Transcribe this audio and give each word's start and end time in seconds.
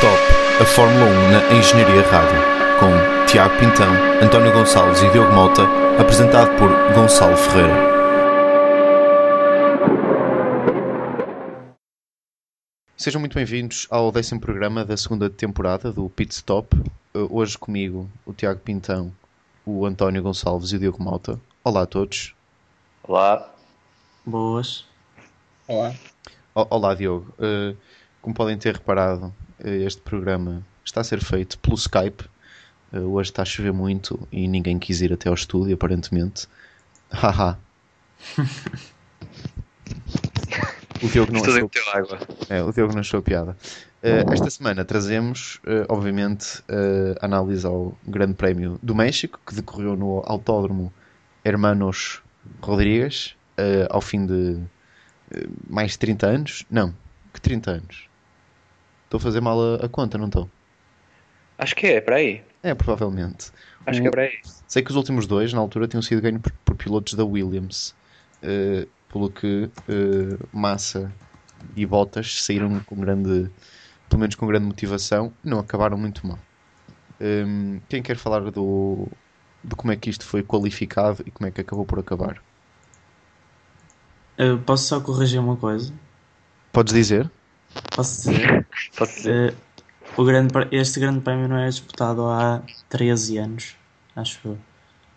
Stop, 0.00 0.62
a 0.62 0.64
Fórmula 0.64 1.04
1 1.04 1.30
na 1.30 1.58
Engenharia 1.58 2.02
Rádio, 2.10 2.40
com 2.80 3.26
Tiago 3.26 3.54
Pintão, 3.58 3.92
António 4.22 4.52
Gonçalves 4.52 5.02
e 5.02 5.10
Diogo 5.10 5.32
Mota, 5.32 5.62
apresentado 6.00 6.56
por 6.58 6.70
Gonçalo 6.94 7.36
Ferreira. 7.36 7.90
Sejam 12.96 13.20
muito 13.20 13.34
bem-vindos 13.34 13.86
ao 13.90 14.12
décimo 14.12 14.40
programa 14.40 14.84
da 14.84 14.96
segunda 14.96 15.30
temporada 15.30 15.92
do 15.92 16.08
Pit 16.10 16.32
Stop. 16.34 16.76
Uh, 17.14 17.28
Hoje 17.30 17.56
comigo 17.56 18.08
o 18.26 18.32
Tiago 18.32 18.60
Pintão, 18.60 19.12
o 19.64 19.86
António 19.86 20.22
Gonçalves 20.22 20.72
e 20.72 20.76
o 20.76 20.78
Diogo 20.78 21.02
Mota. 21.02 21.40
Olá 21.64 21.82
a 21.82 21.86
todos. 21.86 22.34
Olá. 23.02 23.48
Boas. 24.24 24.84
Olá. 25.66 25.94
O- 26.54 26.66
Olá 26.70 26.94
Diogo. 26.94 27.34
Uh, 27.38 27.76
Como 28.20 28.34
podem 28.34 28.58
ter 28.58 28.74
reparado, 28.74 29.32
este 29.64 30.00
programa 30.02 30.62
está 30.84 31.00
a 31.00 31.04
ser 31.04 31.22
feito 31.22 31.58
pelo 31.58 31.76
Skype. 31.76 32.24
Uh, 32.92 33.12
Hoje 33.14 33.30
está 33.30 33.42
a 33.42 33.44
chover 33.44 33.72
muito 33.72 34.26
e 34.32 34.48
ninguém 34.48 34.78
quis 34.78 35.00
ir 35.00 35.12
até 35.12 35.28
ao 35.28 35.34
estúdio, 35.34 35.74
aparentemente. 35.74 36.46
Haha. 37.10 37.58
O 41.02 41.08
Diogo 41.08 41.32
não 41.32 41.40
Isto 41.40 41.52
tudo 41.52 41.70
achou, 41.74 41.92
água. 41.94 42.18
é, 42.48 42.62
o 42.62 42.72
Diogo 42.72 42.92
não 42.92 43.00
achou 43.00 43.22
piada. 43.22 43.56
Uh, 44.02 44.32
esta 44.32 44.50
semana 44.50 44.84
trazemos, 44.84 45.56
uh, 45.66 45.86
obviamente, 45.88 46.60
uh, 46.62 47.16
análise 47.22 47.66
ao 47.66 47.96
Grande 48.06 48.34
Prémio 48.34 48.78
do 48.82 48.94
México, 48.94 49.40
que 49.46 49.54
decorreu 49.54 49.96
no 49.96 50.22
Autódromo 50.26 50.92
Hermanos 51.44 52.22
Rodrigues, 52.60 53.34
uh, 53.58 53.86
ao 53.88 54.00
fim 54.00 54.26
de 54.26 54.58
uh, 54.62 55.50
mais 55.68 55.92
de 55.92 55.98
30 56.00 56.26
anos. 56.26 56.64
Não, 56.70 56.94
que 57.32 57.40
30 57.40 57.70
anos? 57.70 58.09
Estou 59.10 59.18
a 59.18 59.20
fazer 59.20 59.40
mal 59.40 59.60
a, 59.60 59.86
a 59.86 59.88
conta, 59.88 60.16
não 60.16 60.26
estou? 60.26 60.48
Acho 61.58 61.74
que 61.74 61.88
é, 61.88 62.00
para 62.00 62.14
aí. 62.14 62.44
É, 62.62 62.72
provavelmente. 62.76 63.50
Acho 63.84 64.00
que 64.00 64.06
é 64.06 64.10
para 64.10 64.22
aí. 64.22 64.38
Sei 64.68 64.84
que 64.84 64.90
os 64.90 64.96
últimos 64.96 65.26
dois, 65.26 65.52
na 65.52 65.58
altura, 65.58 65.88
tinham 65.88 66.00
sido 66.00 66.22
ganhos 66.22 66.40
por, 66.40 66.52
por 66.64 66.76
pilotos 66.76 67.14
da 67.14 67.24
Williams. 67.24 67.92
Uh, 68.40 68.88
pelo 69.12 69.28
que 69.28 69.64
uh, 69.64 70.48
Massa 70.56 71.12
e 71.74 71.84
Bottas 71.84 72.44
saíram 72.44 72.78
com 72.86 72.94
grande, 73.00 73.50
pelo 74.08 74.20
menos 74.20 74.36
com 74.36 74.46
grande 74.46 74.66
motivação, 74.66 75.32
não 75.42 75.58
acabaram 75.58 75.98
muito 75.98 76.24
mal. 76.24 76.38
Um, 77.20 77.80
quem 77.88 78.04
quer 78.04 78.16
falar 78.16 78.48
do, 78.48 79.08
de 79.64 79.74
como 79.74 79.92
é 79.92 79.96
que 79.96 80.08
isto 80.08 80.24
foi 80.24 80.44
qualificado 80.44 81.24
e 81.26 81.32
como 81.32 81.48
é 81.48 81.50
que 81.50 81.60
acabou 81.60 81.84
por 81.84 81.98
acabar? 81.98 82.40
Eu 84.38 84.60
posso 84.60 84.84
só 84.84 85.00
corrigir 85.00 85.40
uma 85.40 85.56
coisa? 85.56 85.92
Podes 86.72 86.94
dizer? 86.94 87.28
Posso 87.94 88.30
dizer? 88.30 88.66
Posso 88.96 89.16
dizer? 89.16 89.52
Eh, 89.52 89.54
o 90.16 90.24
grande, 90.24 90.52
este 90.72 90.98
grande 91.00 91.20
prémio 91.20 91.48
não 91.48 91.58
é 91.58 91.68
disputado 91.68 92.24
há 92.26 92.62
13 92.88 93.36
anos, 93.38 93.76
acho 94.16 94.40
eu. 94.48 94.58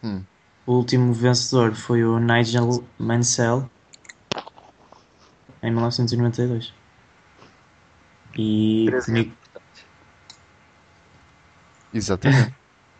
Hum. 0.03 0.23
O 0.65 0.73
último 0.73 1.13
vencedor 1.13 1.73
foi 1.75 2.03
o 2.03 2.19
Nigel 2.19 2.83
Mansell 2.97 3.69
em 5.61 5.71
1992. 5.71 6.73
E 8.37 8.85
13 8.87 9.11
Nick- 9.11 9.37
Exatamente. 11.93 12.53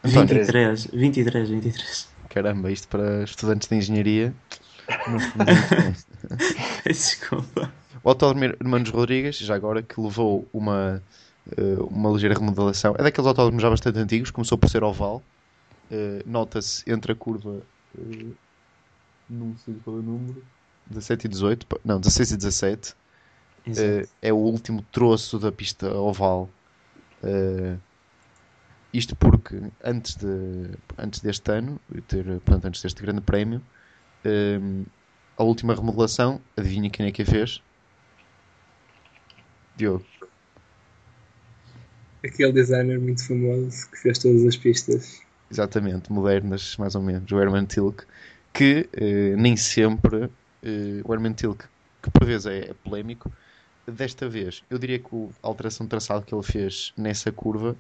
António, 0.04 0.28
23, 0.28 0.86
23, 0.88 1.50
23. 1.50 2.08
caramba, 2.30 2.70
isto 2.72 2.88
para 2.90 3.24
estudantes 3.24 3.68
de 3.70 3.76
engenharia. 3.76 4.36
foi 4.86 5.14
muito- 5.46 6.84
Desculpa. 6.86 7.72
O 8.04 8.10
Autódromo 8.10 8.44
Hermanos 8.46 8.90
Rodrigues, 8.90 9.38
já 9.38 9.56
agora, 9.56 9.82
que 9.82 10.00
levou 10.00 10.50
uma, 10.54 11.04
eh, 11.58 11.76
uma 11.90 12.10
ligeira 12.12 12.36
remodelação. 12.38 12.94
É 12.98 13.04
daqueles 13.04 13.28
autódromos 13.28 13.62
já 13.62 13.70
bastante 13.70 14.00
antigos, 14.00 14.32
começou 14.32 14.58
por 14.58 14.70
ser 14.70 14.84
oval. 14.84 15.26
Eh, 15.92 16.24
Nota-se 16.26 16.84
entre 16.92 17.14
a 17.14 17.16
curva. 17.16 17.66
eh, 17.98 18.36
não 19.30 19.58
sei 19.58 19.76
qual 19.82 19.98
é 19.98 20.00
o 20.00 20.04
número. 20.04 20.46
17 20.88 21.26
e 21.26 21.30
18. 21.30 21.68
pa- 21.68 21.80
Não, 21.84 22.00
16 22.00 22.32
e 22.32 22.38
17. 22.38 22.96
Exato. 23.66 24.08
eh, 24.22 24.30
é 24.30 24.34
o 24.34 24.38
último 24.38 24.82
troço 24.92 25.40
da 25.40 25.52
pista 25.52 25.94
oval. 25.96 26.54
Isto 28.94 29.16
porque 29.16 29.56
antes, 29.84 30.16
de, 30.16 30.28
antes 30.98 31.20
deste 31.22 31.52
ano, 31.52 31.82
ter, 32.08 32.26
portanto, 32.42 32.66
antes 32.66 32.82
deste 32.82 33.02
grande 33.02 33.22
prémio, 33.22 33.66
eh, 34.26 34.60
a 35.38 35.44
última 35.44 35.76
remodelação, 35.76 36.46
adivinha 36.58 36.90
quem 36.92 37.08
é 37.08 37.12
que 37.12 37.24
a 37.24 37.26
fez? 37.26 37.64
Diogo. 39.76 40.06
Aquele 42.26 42.52
designer 42.52 43.00
muito 43.00 43.26
famoso 43.26 43.90
que 43.92 43.98
fez 44.00 44.18
todas 44.18 44.44
as 44.46 44.58
pistas. 44.58 45.22
Exatamente, 45.50 46.12
modernas, 46.12 46.76
mais 46.78 46.96
ou 46.96 47.02
menos. 47.02 47.32
O 47.32 47.40
Herman 47.40 47.66
Tilke, 47.66 48.06
que 48.54 48.90
eh, 48.94 49.36
nem 49.36 49.56
sempre. 49.56 50.32
eh, 50.62 51.02
o 51.06 51.14
Herman 51.14 51.34
Tilke, 51.34 51.66
que 52.02 52.10
por 52.12 52.26
vezes 52.26 52.46
é, 52.48 52.72
é 52.72 52.74
polémico, 52.74 53.32
desta 53.88 54.30
vez, 54.30 54.64
eu 54.70 54.80
diria 54.80 55.00
que 55.00 55.10
a 55.44 55.48
alteração 55.48 55.86
de 55.86 55.90
traçado 55.92 56.26
que 56.26 56.34
ele 56.36 56.44
fez 56.44 56.94
nessa 56.98 57.32
curva, 57.32 57.80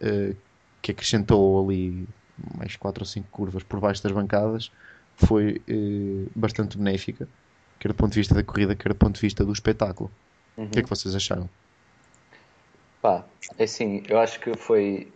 eh, 0.00 0.36
que 0.82 0.92
acrescentou 0.92 1.64
ali 1.64 2.08
mais 2.36 2.76
4 2.76 3.02
ou 3.02 3.06
5 3.06 3.28
curvas 3.30 3.64
por 3.64 3.80
baixo 3.80 4.02
das 4.02 4.12
bancadas, 4.12 4.72
foi 5.16 5.62
eh, 5.68 6.30
bastante 6.36 6.78
benéfica, 6.78 7.30
quer 7.78 7.88
do 7.88 7.94
ponto 7.96 8.12
de 8.14 8.20
vista 8.20 8.34
da 8.34 8.44
corrida, 8.44 8.76
quer 8.76 8.90
do 8.90 8.96
ponto 8.96 9.16
de 9.16 9.20
vista 9.22 9.44
do 9.44 9.52
espetáculo. 9.52 10.16
Uhum. 10.56 10.66
O 10.66 10.70
que 10.70 10.80
é 10.80 10.82
que 10.82 10.88
vocês 10.90 11.14
acharam? 11.14 11.48
Pá, 13.02 13.24
é 13.58 13.64
assim, 13.64 14.02
eu 14.08 14.18
acho 14.18 14.38
que 14.40 14.54
foi. 14.56 15.08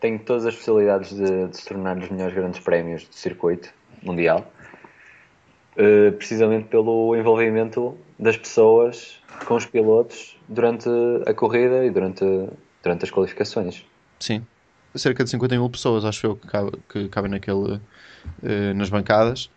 Tem 0.00 0.18
todas 0.18 0.44
as 0.46 0.54
possibilidades 0.56 1.14
de, 1.14 1.48
de 1.48 1.56
se 1.56 1.66
tornar 1.66 1.96
dos 1.96 2.08
melhores 2.10 2.34
grandes 2.34 2.60
prémios 2.60 3.04
do 3.06 3.14
circuito 3.14 3.72
mundial. 4.02 4.52
Eh, 5.76 6.10
precisamente 6.12 6.68
pelo 6.68 7.16
envolvimento 7.16 7.96
das 8.18 8.36
pessoas 8.36 9.18
com 9.46 9.54
os 9.54 9.64
pilotos 9.64 10.36
durante 10.48 10.88
a 11.26 11.32
corrida 11.32 11.84
e 11.84 11.90
durante, 11.90 12.24
durante 12.82 13.04
as 13.04 13.10
qualificações. 13.10 13.82
Sim. 14.20 14.44
Cerca 14.94 15.24
de 15.24 15.30
50 15.30 15.54
mil 15.54 15.70
pessoas, 15.70 16.04
acho 16.04 16.26
eu, 16.26 16.36
que, 16.36 16.46
cabe- 16.46 16.78
que 16.90 17.08
cabem 17.08 17.30
naquele, 17.30 17.80
eh, 18.42 18.74
nas 18.74 18.90
bancadas, 18.90 19.50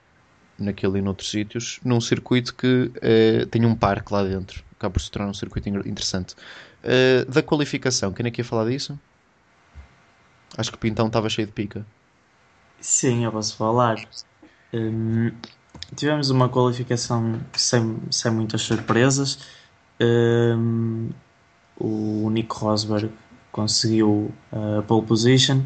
naquele 0.57 0.99
e 0.99 1.01
noutros 1.01 1.29
sítios, 1.29 1.81
num 1.83 1.99
circuito 1.99 2.55
que 2.55 2.91
eh, 3.01 3.45
tem 3.51 3.65
um 3.65 3.75
parque 3.75 4.13
lá 4.13 4.23
dentro. 4.23 4.64
Acaba 4.77 4.93
por 4.93 5.01
se 5.01 5.11
tornar 5.11 5.29
um 5.29 5.33
circuito 5.33 5.69
in- 5.69 5.77
interessante. 5.89 6.35
Eh, 6.83 7.25
da 7.25 7.41
qualificação, 7.43 8.13
quem 8.13 8.27
é 8.27 8.31
que 8.31 8.41
ia 8.41 8.45
falar 8.45 8.69
disso? 8.69 8.99
Acho 10.57 10.71
que 10.71 10.77
o 10.77 10.79
Pintão 10.79 11.07
estava 11.07 11.29
cheio 11.29 11.47
de 11.47 11.53
pica. 11.53 11.87
Sim, 12.79 13.25
eu 13.25 13.31
posso 13.31 13.55
falar. 13.57 13.97
Hum, 14.73 15.31
tivemos 15.95 16.29
uma 16.29 16.49
qualificação 16.49 17.41
sem, 17.55 17.99
sem 18.11 18.31
muitas 18.31 18.61
surpresas. 18.61 19.39
Hum, 20.01 21.09
o 21.77 22.29
Nico 22.31 22.57
Rosberg 22.57 23.11
conseguiu 23.51 24.33
a 24.51 24.81
pole 24.83 25.05
position 25.07 25.65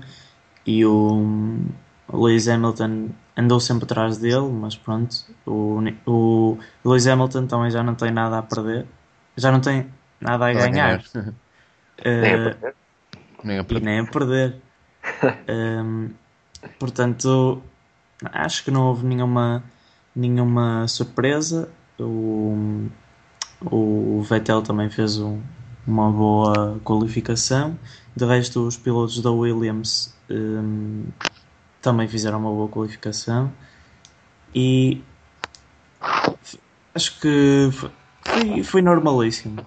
e 0.65 0.85
o 0.85 1.65
Lewis 2.11 2.47
Hamilton 2.47 3.09
andou 3.37 3.59
sempre 3.59 3.85
atrás 3.85 4.17
dele, 4.17 4.49
mas 4.49 4.75
pronto, 4.77 5.15
o, 5.45 5.79
o 6.05 6.59
Lewis 6.85 7.07
Hamilton 7.07 7.47
também 7.47 7.71
já 7.71 7.83
não 7.83 7.95
tem 7.95 8.11
nada 8.11 8.39
a 8.39 8.43
perder, 8.43 8.87
já 9.39 9.51
não 9.51 9.61
tem 9.61 9.89
nada 10.21 10.45
a 10.47 10.53
a 10.53 10.67
ganhar. 10.67 11.03
Nem 12.21 12.33
a 12.33 12.39
Eh, 12.39 12.43
perder. 12.43 12.75
Nem 13.43 13.59
a 13.59 13.63
e 13.67 13.79
per- 13.79 13.81
nem 13.81 13.99
a 13.99 14.05
perder. 14.05 14.61
Hum, 15.47 16.09
portanto, 16.79 17.61
acho 18.33 18.63
que 18.63 18.71
não 18.71 18.87
houve 18.87 19.05
nenhuma, 19.05 19.63
nenhuma 20.15 20.87
surpresa. 20.87 21.69
O, 21.99 22.55
o 23.71 24.21
Vettel 24.23 24.61
também 24.61 24.89
fez 24.89 25.17
um- 25.19 25.41
uma 25.87 26.11
boa 26.11 26.79
qualificação. 26.83 27.77
De 28.15 28.25
resto, 28.25 28.65
os 28.67 28.77
pilotos 28.77 29.21
da 29.21 29.31
Williams 29.31 30.15
hum, 30.29 31.05
também 31.81 32.07
fizeram 32.07 32.39
uma 32.39 32.51
boa 32.51 32.69
qualificação. 32.69 33.51
E 34.53 35.01
acho 36.95 37.19
que 37.19 37.69
foi, 38.21 38.63
foi 38.63 38.81
normalíssimo. 38.81 39.65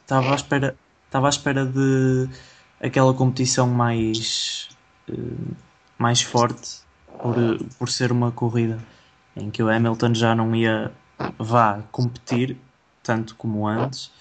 Estava 0.00 0.32
à 0.32 0.34
espera, 0.36 0.78
estava 1.06 1.26
à 1.28 1.30
espera 1.30 1.66
de 1.66 2.28
aquela 2.80 3.14
competição 3.14 3.68
mais, 3.68 4.68
eh, 5.08 5.12
mais 5.98 6.22
forte 6.22 6.80
por, 7.20 7.36
por 7.78 7.88
ser 7.90 8.12
uma 8.12 8.32
corrida 8.32 8.78
em 9.36 9.50
que 9.50 9.62
o 9.62 9.68
Hamilton 9.70 10.14
já 10.14 10.34
não 10.34 10.54
ia 10.54 10.92
vá 11.38 11.82
competir 11.92 12.58
tanto 13.02 13.36
como 13.36 13.66
antes, 13.68 14.12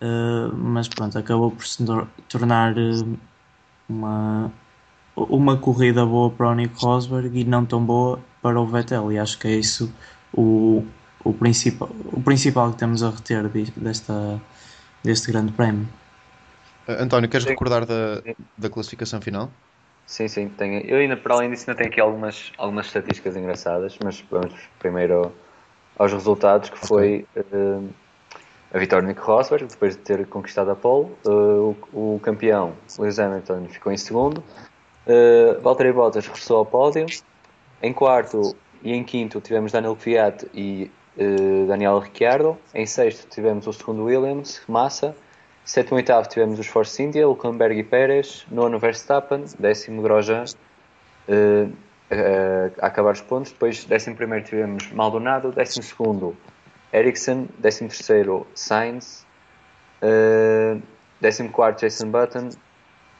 eh, 0.00 0.50
mas 0.54 0.88
pronto, 0.88 1.18
acabou 1.18 1.50
por 1.52 1.66
se 1.66 1.84
tor- 1.84 2.08
tornar 2.28 2.76
eh, 2.78 3.02
uma, 3.88 4.52
uma 5.16 5.56
corrida 5.58 6.04
boa 6.06 6.30
para 6.30 6.50
o 6.50 6.54
Nico 6.54 6.78
Rosberg 6.80 7.38
e 7.40 7.44
não 7.44 7.64
tão 7.66 7.84
boa 7.84 8.20
para 8.42 8.60
o 8.60 8.66
Vettel, 8.66 9.12
e 9.12 9.18
acho 9.18 9.38
que 9.38 9.48
é 9.48 9.56
isso 9.56 9.92
o, 10.32 10.84
o, 11.24 11.32
principal, 11.32 11.88
o 12.12 12.20
principal 12.22 12.72
que 12.72 12.78
temos 12.78 13.02
a 13.02 13.10
reter 13.10 13.48
desta, 13.76 14.40
deste 15.02 15.30
grande 15.30 15.52
prémio. 15.52 15.88
Uh, 16.88 17.02
António, 17.02 17.28
queres 17.28 17.44
Sim. 17.44 17.50
recordar 17.50 17.84
da, 17.86 18.22
da 18.56 18.70
classificação 18.70 19.20
final? 19.20 19.50
Sim, 20.06 20.26
sim, 20.26 20.48
tenho. 20.48 20.80
Eu 20.80 20.98
ainda, 20.98 21.16
para 21.16 21.34
além 21.34 21.50
disso, 21.50 21.70
ainda 21.70 21.78
tenho 21.78 21.90
aqui 21.90 22.00
algumas, 22.00 22.52
algumas 22.58 22.86
estatísticas 22.86 23.36
engraçadas, 23.36 23.96
mas 24.02 24.24
vamos 24.28 24.54
primeiro 24.78 25.32
aos 25.96 26.12
resultados, 26.12 26.68
que 26.68 26.78
foi 26.78 27.26
eh, 27.36 27.80
a 28.72 28.78
vitória 28.78 29.06
de 29.06 29.14
Nico 29.14 29.24
Rosberg, 29.24 29.66
depois 29.66 29.94
de 29.94 30.02
ter 30.02 30.26
conquistado 30.26 30.70
a 30.70 30.74
pole. 30.74 31.10
Eh, 31.24 31.30
o, 31.30 31.76
o 31.92 32.20
campeão, 32.24 32.72
Lewis 32.98 33.20
Hamilton, 33.20 33.66
ficou 33.68 33.92
em 33.92 33.96
segundo. 33.96 34.42
Uh, 35.06 35.60
Valtteri 35.62 35.92
Bottas 35.92 36.26
regressou 36.26 36.58
ao 36.58 36.66
pódio. 36.66 37.06
Em 37.82 37.92
quarto 37.92 38.56
e 38.82 38.92
em 38.92 39.02
quinto 39.04 39.40
tivemos 39.40 39.72
Daniel 39.72 39.96
Kvyat 39.96 40.46
e 40.54 40.84
eh, 40.84 40.99
Daniel 41.66 41.98
Ricciardo. 41.98 42.56
Em 42.74 42.86
sexto 42.86 43.28
tivemos 43.28 43.66
o 43.66 43.72
segundo 43.72 44.04
Williams, 44.04 44.62
Massa. 44.68 45.14
Sétimo 45.64 45.98
e 45.98 46.00
oitavo 46.00 46.28
tivemos 46.28 46.58
os 46.58 46.66
Force 46.66 47.02
India, 47.02 47.22
Hülkenberg 47.22 47.78
e 47.78 47.84
Pérez. 47.84 48.46
Nono 48.50 48.78
Verstappen. 48.78 49.44
Décimo 49.58 50.02
Grosjean. 50.02 50.44
eh, 51.28 51.68
eh, 52.10 52.70
a 52.80 52.86
acabar 52.86 53.12
os 53.12 53.20
pontos. 53.20 53.52
Depois, 53.52 53.84
décimo 53.84 54.16
primeiro 54.16 54.44
tivemos 54.44 54.90
Maldonado. 54.92 55.52
Décimo 55.52 55.82
segundo 55.82 56.36
Ericsson. 56.92 57.46
Décimo 57.58 57.88
terceiro 57.90 58.46
Sainz. 58.54 59.26
eh, 60.02 60.78
décimo 61.20 61.50
quarto 61.50 61.80
Jason 61.82 62.10
Button. 62.10 62.48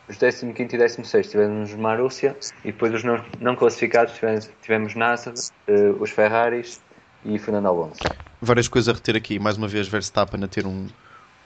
Os 0.09 0.17
15 0.17 0.75
e 0.75 0.79
16 0.79 1.31
tivemos 1.31 1.73
Marúcia 1.75 2.37
e 2.65 2.73
depois 2.73 2.93
os 2.93 3.05
não, 3.05 3.25
não 3.39 3.55
classificados 3.55 4.13
tivemos, 4.15 4.51
tivemos 4.61 4.95
Nasser, 4.97 5.35
eh, 5.69 5.95
os 6.01 6.11
Ferraris 6.11 6.81
e 7.25 7.39
Fernando 7.39 7.67
Alonso. 7.67 8.01
Várias 8.41 8.69
coisas 8.69 8.89
a 8.89 8.97
reter 8.97 9.17
aqui. 9.17 9.39
Mais 9.39 9.57
uma 9.57 9.69
vez, 9.69 9.89
Verstappen 9.89 10.43
a 10.43 10.49
ter 10.49 10.67
um, 10.67 10.87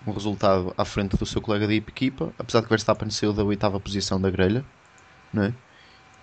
um 0.06 0.12
resultado 0.12 0.73
à 0.76 0.85
frente 0.85 1.17
do 1.17 1.26
seu 1.26 1.41
colega 1.41 1.67
de 1.67 1.75
equipa, 1.75 2.32
apesar 2.38 2.61
de 2.61 2.67
que 2.67 2.71
Verstappen 2.71 3.11
saiu 3.11 3.32
da 3.32 3.43
oitava 3.43 3.81
posição 3.81 4.21
da 4.21 4.31
grelha. 4.31 4.65
Não 5.32 5.44
é? 5.44 5.55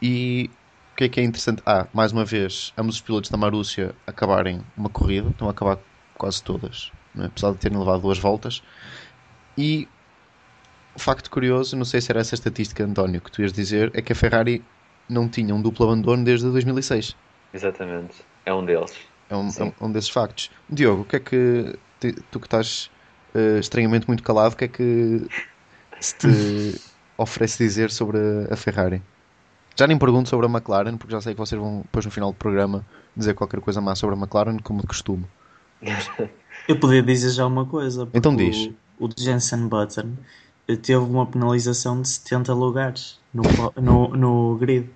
E 0.02 0.50
o 0.94 0.96
que 0.96 1.04
é 1.06 1.10
que 1.10 1.20
é 1.20 1.24
interessante? 1.24 1.62
Ah, 1.66 1.88
mais 1.94 2.12
uma 2.12 2.26
vez, 2.26 2.74
ambos 2.78 2.96
os 2.96 3.02
pilotos 3.02 3.30
da 3.30 3.38
Marúcia 3.38 3.94
acabarem 4.08 4.62
uma 4.76 4.90
corrida, 4.90 5.30
estão 5.30 5.48
a 5.48 5.52
acabar 5.52 5.78
quase 6.18 6.44
todas, 6.44 6.92
é? 7.18 7.26
apesar 7.26 7.52
de 7.52 7.58
terem 7.58 7.78
levado 7.78 8.02
duas 8.02 8.18
voltas. 8.18 8.64
E 9.58 9.88
o 10.96 11.00
facto 11.00 11.30
curioso, 11.30 11.76
não 11.76 11.86
sei 11.86 12.02
se 12.02 12.12
era 12.12 12.20
essa 12.20 12.36
estatística, 12.36 12.84
António, 12.84 13.22
que 13.22 13.32
tu 13.32 13.42
ias 13.42 13.54
dizer, 13.54 13.92
é 13.94 14.02
que 14.02 14.14
a 14.14 14.16
Ferrari 14.16 14.64
não 15.10 15.28
tinha 15.28 15.54
um 15.54 15.62
duplo 15.62 15.86
abandono 15.86 16.24
desde 16.24 16.50
2006. 16.50 17.16
Exatamente, 17.54 18.24
é 18.46 18.54
um 18.54 18.66
deles. 18.66 19.11
É 19.32 19.36
um, 19.36 19.50
Sim. 19.50 19.72
é 19.80 19.86
um 19.86 19.90
desses 19.90 20.10
factos. 20.10 20.52
Diogo, 20.70 21.04
o 21.04 21.06
que 21.06 21.16
é 21.16 21.20
que 21.22 21.80
tu 22.30 22.38
que 22.38 22.48
estás 22.48 22.92
eh, 23.34 23.60
estranhamente 23.60 24.06
muito 24.06 24.22
calado, 24.24 24.54
o 24.54 24.58
que 24.58 24.66
é 24.66 24.68
que 24.68 25.26
se 26.02 26.16
te 26.16 26.82
oferece 27.18 27.64
dizer 27.64 27.92
sobre 27.92 28.18
a, 28.50 28.58
Ferrari? 28.58 29.02
Já 29.78 29.88
nem 29.88 29.98
pergunto 29.98 30.28
sobre 30.28 30.48
a 30.48 30.50
McLaren, 30.50 30.98
porque 30.98 31.14
já 31.14 31.22
sei 31.22 31.34
que 31.34 31.40
vocês 31.40 31.60
vão 31.60 31.80
depois 31.84 32.04
no 32.04 32.12
final 32.12 32.32
do 32.32 32.38
programa 32.38 32.86
dizer 33.16 33.34
qualquer 33.34 33.62
coisa 33.62 33.80
má 33.80 33.96
sobre 33.96 34.18
a 34.18 34.20
McLaren, 34.20 34.60
como 34.60 34.82
de 34.82 34.88
costume. 34.88 35.26
Eu 36.68 36.78
podia 36.78 37.02
dizer 37.02 37.30
já 37.30 37.48
uma 37.48 37.66
coisa. 37.66 38.10
Então 38.14 38.36
diz. 38.36 38.70
O, 39.00 39.06
o 39.06 39.10
Jensen 39.18 39.70
Button 39.70 40.12
eh, 40.68 40.76
teve 40.76 40.98
uma 40.98 41.26
penalização 41.26 42.02
de 42.02 42.10
70 42.10 42.54
lugares 42.54 43.18
no, 43.34 43.44
no, 43.82 44.08
no 44.10 44.58
grid. 44.58 44.90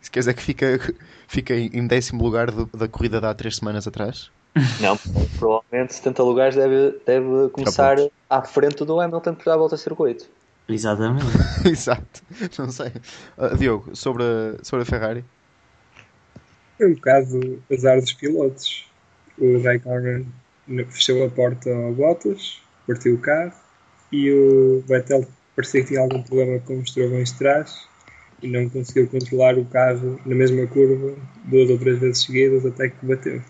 Se 0.00 0.10
quer 0.10 0.18
dizer 0.18 0.34
que 0.34 0.42
fica, 0.42 0.94
fica 1.28 1.54
em 1.54 1.86
décimo 1.86 2.22
lugar 2.22 2.50
do- 2.50 2.66
da 2.66 2.88
corrida 2.88 3.20
de 3.20 3.26
há 3.26 3.34
três 3.34 3.56
semanas 3.56 3.86
atrás? 3.86 4.30
Não, 4.80 4.96
provavelmente 5.38 5.94
70 5.94 6.22
lugares 6.22 6.54
deve, 6.54 6.98
deve 7.04 7.48
começar 7.50 7.96
à 8.28 8.42
frente 8.42 8.84
do 8.84 9.00
Hamilton 9.00 9.34
por 9.34 9.44
dar 9.44 9.54
a 9.54 9.56
volta 9.56 9.74
a 9.74 9.78
circuito. 9.78 10.28
Exatamente. 10.68 11.24
Exato, 11.66 12.20
não 12.58 12.70
sei. 12.70 12.92
Ah, 13.36 13.54
Diogo, 13.56 13.94
sobre 13.96 14.22
a, 14.24 14.64
sobre 14.64 14.82
a 14.82 14.86
Ferrari? 14.86 15.24
É 16.80 16.86
um 16.86 16.94
bocado 16.94 17.64
azar 17.72 18.00
dos 18.00 18.12
pilotos. 18.12 18.86
O 19.38 19.62
Raikkonen 19.62 20.32
fechou 20.90 21.24
a 21.24 21.30
porta 21.30 21.70
ao 21.70 21.94
Bottas, 21.94 22.60
partiu 22.86 23.14
o 23.14 23.20
carro 23.20 23.52
e 24.12 24.30
o 24.32 24.82
Vettel 24.86 25.26
parecia 25.54 25.82
que 25.82 25.88
tinha 25.88 26.00
algum 26.00 26.22
problema 26.22 26.60
com 26.60 26.78
os 26.78 26.92
travões 26.92 27.32
de 27.32 27.38
trás 27.38 27.87
e 28.42 28.48
não 28.48 28.68
conseguiu 28.68 29.08
controlar 29.08 29.58
o 29.58 29.64
carro 29.66 30.18
na 30.26 30.34
mesma 30.34 30.66
curva 30.66 31.16
duas 31.44 31.70
ou 31.70 31.78
três 31.78 31.98
vezes 31.98 32.22
seguidas 32.24 32.64
até 32.66 32.88
que 32.88 33.06
bateu. 33.06 33.42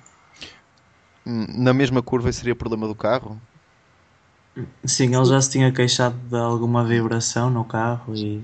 Na 1.65 1.73
mesma 1.73 2.03
curva 2.03 2.33
seria 2.33 2.57
problema 2.57 2.89
do 2.89 2.97
carro? 2.97 3.41
Sim, 4.87 5.15
ele 5.15 5.25
já 5.25 5.41
se 5.41 5.51
tinha 5.51 5.73
queixado 5.73 6.17
de 6.29 6.37
alguma 6.37 6.85
vibração 6.85 7.49
no 7.51 7.65
carro 7.65 8.15
e 8.17 8.43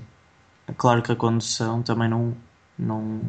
é 0.67 0.73
claro 0.73 1.01
que 1.03 1.11
a 1.11 1.15
condução 1.15 1.83
também 1.83 2.09
não, 2.09 2.35
não, 2.77 3.21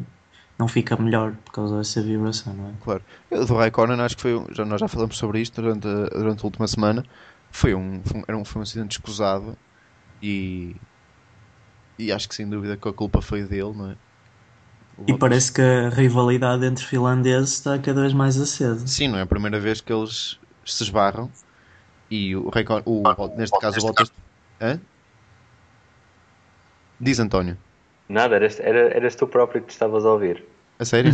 não 0.59 0.67
fica 0.67 0.97
melhor 0.97 1.35
por 1.37 1.53
causa 1.53 1.77
dessa 1.77 2.01
vibração, 2.01 2.53
não 2.53 2.69
é? 2.69 2.73
Claro. 2.79 3.03
Eu, 3.29 3.45
do 3.45 3.55
Raikkonen, 3.55 3.99
acho 4.01 4.15
que 4.15 4.21
foi. 4.21 4.35
um- 4.35 4.45
Já, 4.53 4.63
nós 4.65 4.79
já 4.79 4.87
falamos 4.87 5.17
sobre 5.17 5.41
isto 5.41 5.61
durante 5.61 5.87
a, 5.87 6.05
durante 6.09 6.41
a 6.41 6.45
última 6.45 6.67
semana. 6.67 7.03
Foi 7.51 7.73
um, 7.75 8.03
foi 8.03 8.19
um, 8.19 8.23
era 8.27 8.37
um, 8.37 8.45
foi 8.45 8.59
um 8.59 8.63
acidente 8.63 8.91
escusado 8.97 9.57
e. 10.21 10.81
E 11.97 12.11
acho 12.11 12.27
que 12.29 12.35
sem 12.35 12.49
dúvida 12.49 12.77
que 12.77 12.87
a 12.87 12.93
culpa 12.93 13.21
foi 13.21 13.43
dele, 13.43 13.73
não 13.73 13.91
é? 13.91 13.97
O 14.97 15.09
E 15.09 15.13
parece 15.13 15.51
que 15.53 15.61
a 15.61 15.89
rivalidade 15.89 16.65
entre 16.65 16.83
finlandeses 16.85 17.53
está 17.53 17.77
cada 17.79 18.01
vez 18.01 18.13
mais 18.13 18.39
acesa. 18.39 18.85
Sim, 18.87 19.07
não 19.09 19.17
é 19.19 19.21
a 19.21 19.25
primeira 19.27 19.59
vez 19.59 19.81
que 19.81 19.91
eles 19.93 20.39
se 20.65 20.83
esbarram. 20.83 21.31
E 22.09 22.35
o 22.35 22.49
Raikkonen. 22.49 22.83
O, 22.85 23.03
neste 23.37 23.57
caso, 23.59 23.79
o 23.79 23.81
Bottas. 23.83 24.11
Hã? 24.61 24.81
Diz 26.99 27.19
António. 27.19 27.57
Nada, 28.09 28.35
eras, 28.39 28.59
era, 28.59 28.81
eras 28.99 29.15
tu 29.15 29.27
próprio 29.27 29.61
que 29.61 29.67
te 29.67 29.75
estavas 29.77 30.05
a 30.05 30.11
ouvir. 30.11 30.37
A 30.79 30.85
sério? 30.85 31.11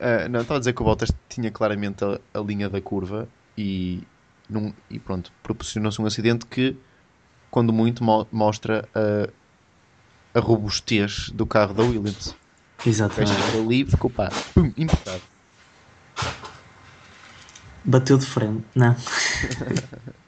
Ah, 0.00 0.28
não, 0.28 0.42
estava 0.42 0.56
a 0.56 0.58
dizer 0.60 0.72
que 0.72 0.82
o 0.82 0.84
Bottas 0.84 1.10
tinha 1.28 1.50
claramente 1.50 2.04
a, 2.04 2.20
a 2.34 2.40
linha 2.40 2.68
da 2.68 2.80
curva 2.80 3.28
e, 3.56 4.08
num- 4.48 4.74
e 4.90 4.98
pronto, 4.98 5.32
proporcionou-se 5.42 6.00
um 6.00 6.06
acidente 6.06 6.46
que, 6.46 6.76
quando 7.52 7.72
muito, 7.72 8.04
mo- 8.04 8.28
mostra 8.32 8.90
a, 8.94 9.32
a 10.34 10.40
robustez 10.40 11.30
do 11.34 11.46
carro 11.46 11.72
da 11.74 11.82
Williams. 11.84 12.36
Exatamente. 12.84 13.42
ali 13.54 13.84
ficou 13.86 14.10
pá, 14.10 14.30
pum, 14.54 14.72
impecável. 14.76 15.26
Bateu 17.84 18.18
de 18.18 18.26
frente. 18.26 18.68
Não. 18.76 18.94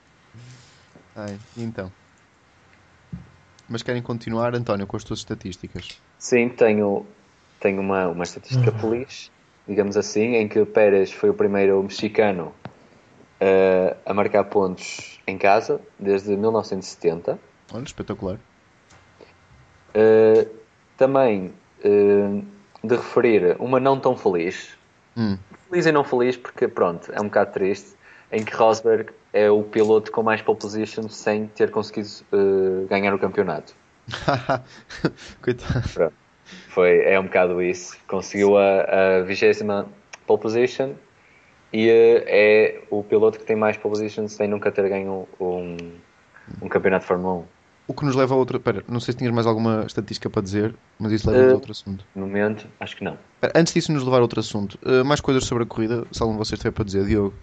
Ai, 1.14 1.40
então. 1.56 1.94
Mas 3.68 3.82
querem 3.82 4.02
continuar, 4.02 4.54
António, 4.54 4.86
com 4.86 4.96
as 4.96 5.04
tuas 5.04 5.18
estatísticas? 5.18 6.02
Sim, 6.18 6.48
tenho, 6.50 7.14
tenho 7.60 7.80
uma, 7.80 8.08
uma 8.08 8.24
estatística 8.24 8.72
feliz, 8.72 9.30
digamos 9.66 9.96
assim, 9.96 10.36
em 10.36 10.48
que 10.48 10.58
o 10.58 10.66
Pérez 10.66 11.12
foi 11.12 11.30
o 11.30 11.34
primeiro 11.34 11.82
mexicano 11.82 12.54
eh, 13.40 13.96
a 14.06 14.14
marcar 14.14 14.44
pontos 14.44 15.20
em 15.26 15.36
casa 15.36 15.80
desde 15.98 16.36
1970. 16.36 17.38
Olha, 17.72 17.82
espetacular. 17.82 18.38
Uh, 19.94 20.48
também 20.96 21.52
uh, 21.84 22.44
de 22.82 22.96
referir 22.96 23.56
uma 23.58 23.80
não 23.80 23.98
tão 23.98 24.16
feliz. 24.16 24.76
Hum. 25.16 25.38
Feliz 25.68 25.86
e 25.86 25.92
não 25.92 26.04
feliz 26.04 26.36
porque, 26.36 26.68
pronto, 26.68 27.10
é 27.12 27.20
um 27.20 27.24
bocado 27.24 27.52
triste. 27.52 27.94
Em 28.32 28.44
que 28.44 28.54
Rosberg 28.54 29.10
é 29.32 29.50
o 29.50 29.62
piloto 29.62 30.10
com 30.10 30.22
mais 30.22 30.42
pole 30.42 30.58
position 30.58 31.08
sem 31.08 31.46
ter 31.46 31.70
conseguido 31.70 32.08
uh, 32.32 32.86
ganhar 32.88 33.14
o 33.14 33.18
campeonato. 33.18 33.74
Coitado. 35.42 35.88
Pronto. 35.92 36.14
Foi, 36.68 37.04
é 37.04 37.18
um 37.18 37.24
bocado 37.24 37.62
isso. 37.62 37.96
Conseguiu 38.08 38.56
a, 38.56 39.18
a 39.18 39.22
vigésima 39.22 39.86
pole 40.26 40.40
position 40.40 40.94
e 41.74 41.88
uh, 41.88 42.22
é 42.26 42.80
o 42.88 43.02
piloto 43.02 43.36
que 43.36 43.44
tem 43.44 43.56
mais 43.56 43.76
pole 43.76 43.96
positions 43.96 44.32
sem 44.32 44.46
nunca 44.46 44.70
ter 44.70 44.88
ganho 44.88 45.26
um, 45.40 45.76
um 46.62 46.68
campeonato 46.68 47.02
de 47.02 47.08
Fórmula 47.08 47.34
1. 47.34 47.44
O 47.88 47.94
que 47.94 48.04
nos 48.04 48.14
leva 48.14 48.32
a 48.32 48.36
outra. 48.36 48.60
Pera, 48.60 48.84
não 48.88 49.00
sei 49.00 49.10
se 49.10 49.18
tinhas 49.18 49.34
mais 49.34 49.44
alguma 49.44 49.84
estatística 49.84 50.30
para 50.30 50.40
dizer, 50.40 50.72
mas 51.00 51.10
isso 51.10 51.28
leva-nos 51.28 51.48
a 51.48 51.50
Eh, 51.50 51.54
outro 51.54 51.72
assunto. 51.72 52.06
No 52.14 52.26
momento, 52.28 52.68
acho 52.78 52.96
que 52.96 53.02
não. 53.02 53.18
Espera, 53.34 53.52
Antes 53.56 53.74
disso, 53.74 53.92
nos 53.92 54.04
levar 54.04 54.18
a 54.18 54.22
outro 54.22 54.38
assunto. 54.38 54.78
Uh, 54.84 55.04
mais 55.04 55.20
coisas 55.20 55.44
sobre 55.44 55.64
a 55.64 55.66
corrida, 55.66 56.06
se 56.12 56.22
algum 56.22 56.34
de 56.34 56.38
vocês 56.38 56.60
tiver 56.60 56.70
para 56.70 56.84
dizer, 56.84 57.04
Diogo. 57.06 57.34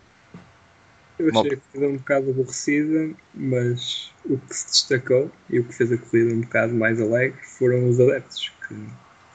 Eu 1.19 1.27
achei 1.27 1.33
Malta. 1.33 1.55
a 1.55 1.57
corrida 1.57 1.93
um 1.93 1.97
bocado 1.97 2.29
aborrecida, 2.29 3.13
mas 3.35 4.11
o 4.25 4.37
que 4.37 4.55
se 4.55 4.67
destacou 4.67 5.29
e 5.49 5.59
o 5.59 5.65
que 5.65 5.73
fez 5.73 5.91
a 5.91 5.97
corrida 5.97 6.33
um 6.33 6.39
bocado 6.41 6.73
mais 6.73 7.01
alegre 7.01 7.37
foram 7.43 7.89
os 7.89 7.99
adeptos, 7.99 8.49
que, 8.65 8.75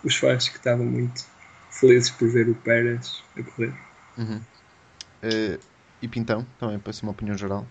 os 0.02 0.16
fãs 0.16 0.48
que 0.48 0.56
estavam 0.56 0.86
muito 0.86 1.22
felizes 1.70 2.10
por 2.10 2.28
ver 2.30 2.48
o 2.48 2.54
Pérez 2.54 3.22
a 3.38 3.42
correr. 3.42 3.74
Uhum. 4.16 4.40
Uh, 5.22 5.58
e 6.02 6.08
Pintão, 6.08 6.46
também 6.58 6.78
para 6.78 6.92
ser 6.92 7.04
uma 7.04 7.12
opinião 7.12 7.36
geral. 7.36 7.66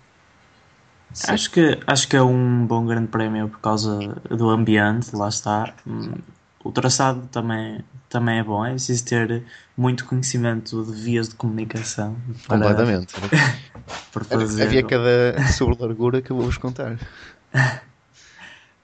Acho 1.28 1.52
que, 1.52 1.80
acho 1.88 2.08
que 2.08 2.16
é 2.16 2.22
um 2.22 2.66
bom 2.66 2.86
grande 2.86 3.08
prémio 3.08 3.48
por 3.48 3.60
causa 3.60 3.98
do 4.30 4.50
ambiente, 4.50 5.16
lá 5.16 5.30
está. 5.30 5.74
Hum, 5.88 6.16
o 6.64 6.72
traçado 6.72 7.28
também, 7.32 7.84
também 8.10 8.40
é 8.40 8.44
bom, 8.44 8.66
é 8.66 8.72
preciso 8.72 9.06
ter 9.06 9.44
muito 9.78 10.04
conhecimento 10.06 10.84
de 10.84 10.92
vias 10.92 11.30
de 11.30 11.36
comunicação. 11.36 12.18
Para, 12.48 12.58
Completamente. 12.58 13.14
fazer... 14.12 14.64
Havia 14.64 14.84
cada 14.84 15.48
sobre 15.54 15.82
largura 15.82 16.22
que 16.22 16.32
eu 16.32 16.36
vou-vos 16.36 16.58
contar. 16.58 16.94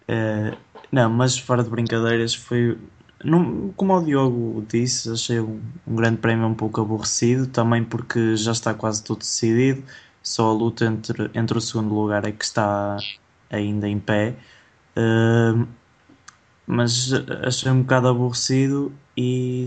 Uh, 0.07 0.55
não, 0.91 1.09
mas 1.09 1.37
fora 1.37 1.63
de 1.63 1.69
brincadeiras, 1.69 2.35
foi. 2.35 2.77
Não, 3.23 3.71
como 3.75 3.95
o 3.95 4.03
Diogo 4.03 4.65
disse, 4.67 5.11
achei 5.11 5.39
um, 5.39 5.61
um, 5.87 5.95
grande 5.95 6.17
prémio 6.17 6.47
um 6.47 6.55
pouco 6.55 6.81
aborrecido, 6.81 7.47
também 7.47 7.83
porque 7.83 8.35
já 8.35 8.51
está 8.51 8.73
quase 8.73 9.03
tudo 9.03 9.19
decidido, 9.19 9.83
só 10.23 10.49
a 10.49 10.53
luta 10.53 10.85
entre, 10.85 11.29
entre 11.33 11.57
o 11.57 11.61
segundo 11.61 11.93
lugar 11.93 12.25
é 12.25 12.31
que 12.31 12.43
está 12.43 12.97
ainda 13.49 13.87
em 13.87 13.99
pé. 13.99 14.35
Uh, 14.97 15.67
mas 16.65 17.11
achei 17.45 17.71
um 17.71 17.81
bocado 17.81 18.07
aborrecido 18.07 18.93
e 19.15 19.65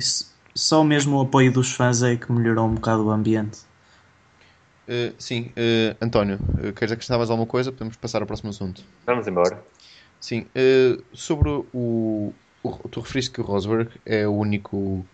só 0.54 0.82
mesmo 0.82 1.18
o 1.18 1.20
apoio 1.20 1.52
dos 1.52 1.72
fãs 1.72 2.02
é 2.02 2.16
que 2.16 2.30
melhorou 2.32 2.66
um 2.66 2.74
bocado 2.74 3.04
o 3.04 3.10
ambiente. 3.10 3.60
Uh, 4.88 5.14
sim, 5.18 5.50
uh, 5.56 5.96
António, 6.00 6.36
uh, 6.36 6.72
queres 6.72 6.92
acrescentar 6.92 7.18
mais 7.18 7.30
alguma 7.30 7.46
coisa? 7.46 7.72
Podemos 7.72 7.96
passar 7.96 8.20
ao 8.20 8.26
próximo 8.26 8.50
assunto. 8.50 8.82
Vamos 9.06 9.26
embora. 9.26 9.62
Sim, 10.20 10.46
uh, 10.56 11.02
sobre 11.12 11.50
o, 11.72 12.32
o. 12.64 12.88
Tu 12.88 13.00
referiste 13.00 13.30
que 13.30 13.40
o 13.40 13.44
Rosberg 13.44 13.90
é 14.04 14.26
o 14.26 14.32
único. 14.32 15.06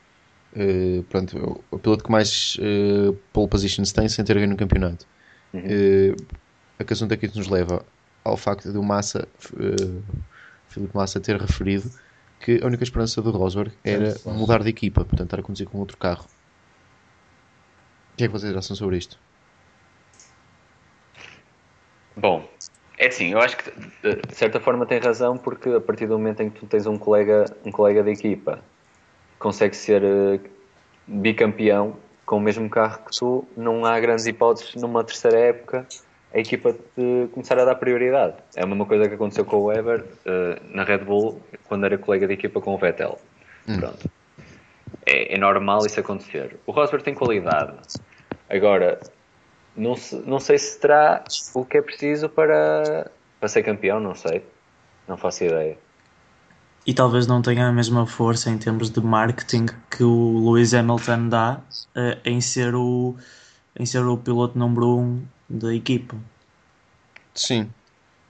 Uh, 0.57 1.03
pronto, 1.09 1.63
o 1.71 1.79
piloto 1.79 2.03
que 2.03 2.11
mais 2.11 2.57
uh, 2.57 3.13
pole 3.33 3.49
positions 3.49 3.93
tem 3.93 4.09
sem 4.09 4.25
ter 4.25 4.35
ganho 4.35 4.49
no 4.49 4.57
campeonato. 4.57 5.07
Uhum. 5.53 5.61
Uh, 5.61 6.17
a 6.79 6.85
que 6.85 6.93
assunto 6.93 7.13
é 7.13 7.17
que 7.17 7.27
nos 7.37 7.47
leva 7.49 7.85
ao 8.25 8.37
facto 8.37 8.73
de 8.73 8.79
o 8.79 8.83
Massa, 8.83 9.29
uh, 9.53 10.03
Filipe 10.69 10.97
Massa, 10.97 11.21
ter 11.21 11.41
referido 11.41 11.91
que 12.41 12.61
a 12.63 12.67
única 12.67 12.83
esperança 12.83 13.21
do 13.21 13.31
Rosberg 13.31 13.73
era 13.85 14.17
mudar 14.25 14.63
de 14.63 14.71
equipa, 14.71 15.05
portanto, 15.05 15.27
estar 15.27 15.41
a 15.41 15.43
conduzir 15.43 15.69
com 15.69 15.79
outro 15.79 15.97
carro. 15.97 16.27
O 18.15 18.17
que 18.17 18.25
é 18.25 18.27
que 18.27 18.33
vocês 18.33 18.57
acham 18.57 18.75
sobre 18.75 18.97
isto? 18.97 19.19
Bom, 22.17 22.49
é 23.01 23.09
assim, 23.09 23.33
eu 23.33 23.39
acho 23.39 23.57
que 23.57 23.71
de 24.03 24.35
certa 24.35 24.61
forma 24.61 24.85
tem 24.85 24.99
razão 24.99 25.39
porque 25.39 25.71
a 25.71 25.81
partir 25.81 26.07
do 26.07 26.19
momento 26.19 26.43
em 26.43 26.51
que 26.51 26.61
tu 26.61 26.67
tens 26.67 26.87
um 26.87 26.99
colega, 26.99 27.47
um 27.65 27.73
colega 27.73 28.03
de 28.03 28.11
equipa 28.11 28.57
que 28.57 29.39
consegue 29.39 29.75
ser 29.75 30.03
uh, 30.05 30.41
bicampeão 31.07 31.97
com 32.27 32.37
o 32.37 32.41
mesmo 32.41 32.69
carro 32.69 32.99
que 33.07 33.19
tu, 33.19 33.49
não 33.57 33.87
há 33.87 33.99
grandes 33.99 34.27
hipóteses 34.27 34.75
numa 34.75 35.03
terceira 35.03 35.39
época 35.39 35.87
a 36.33 36.39
equipa 36.39 36.77
de 36.95 37.27
começar 37.33 37.59
a 37.59 37.65
dar 37.65 37.75
prioridade. 37.77 38.35
É 38.55 38.63
a 38.63 38.67
mesma 38.67 38.85
coisa 38.85 39.09
que 39.09 39.15
aconteceu 39.15 39.47
com 39.47 39.57
o 39.57 39.65
Weber 39.65 40.05
uh, 40.27 40.77
na 40.77 40.85
Red 40.85 40.99
Bull 40.99 41.41
quando 41.65 41.87
era 41.87 41.97
colega 41.97 42.27
de 42.27 42.35
equipa 42.35 42.61
com 42.61 42.75
o 42.75 42.79
Vettel. 42.79 43.19
Hum. 43.67 43.79
Pronto. 43.79 44.11
É, 45.07 45.35
é 45.35 45.39
normal 45.39 45.87
isso 45.87 45.99
acontecer. 45.99 46.59
O 46.67 46.73
Rosberg 46.73 47.03
tem 47.03 47.15
qualidade. 47.15 47.79
Agora, 48.51 49.01
não, 49.77 49.95
não 50.27 50.41
sei 50.41 50.59
se 50.59 50.79
terá 50.79 51.25
o 51.55 51.65
que 51.65 51.79
é 51.79 51.83
preciso 51.83 52.29
para, 52.29 53.11
para 53.39 53.49
ser 53.49 53.63
campeão, 53.63 54.01
não 54.01 54.15
sei. 54.15 54.45
Não 55.09 55.17
faço 55.17 55.45
ideia. 55.45 55.77
E 56.87 56.95
talvez 56.95 57.27
não 57.27 57.43
tenha 57.43 57.67
a 57.67 57.73
mesma 57.73 58.07
força 58.07 58.51
em 58.51 58.57
termos 58.57 58.91
de 58.91 59.01
marketing 59.01 59.67
que 59.91 60.03
o 60.03 60.53
Lewis 60.53 60.73
Hamilton 60.73 61.29
dá 61.29 61.61
uh, 61.97 62.19
em, 62.25 62.41
ser 62.41 62.75
o, 62.75 63.17
em 63.79 63.85
ser 63.85 64.05
o 64.05 64.17
piloto 64.17 64.59
número 64.59 64.99
um 64.99 65.23
da 65.49 65.75
equipa. 65.75 66.17
Sim. 67.35 67.71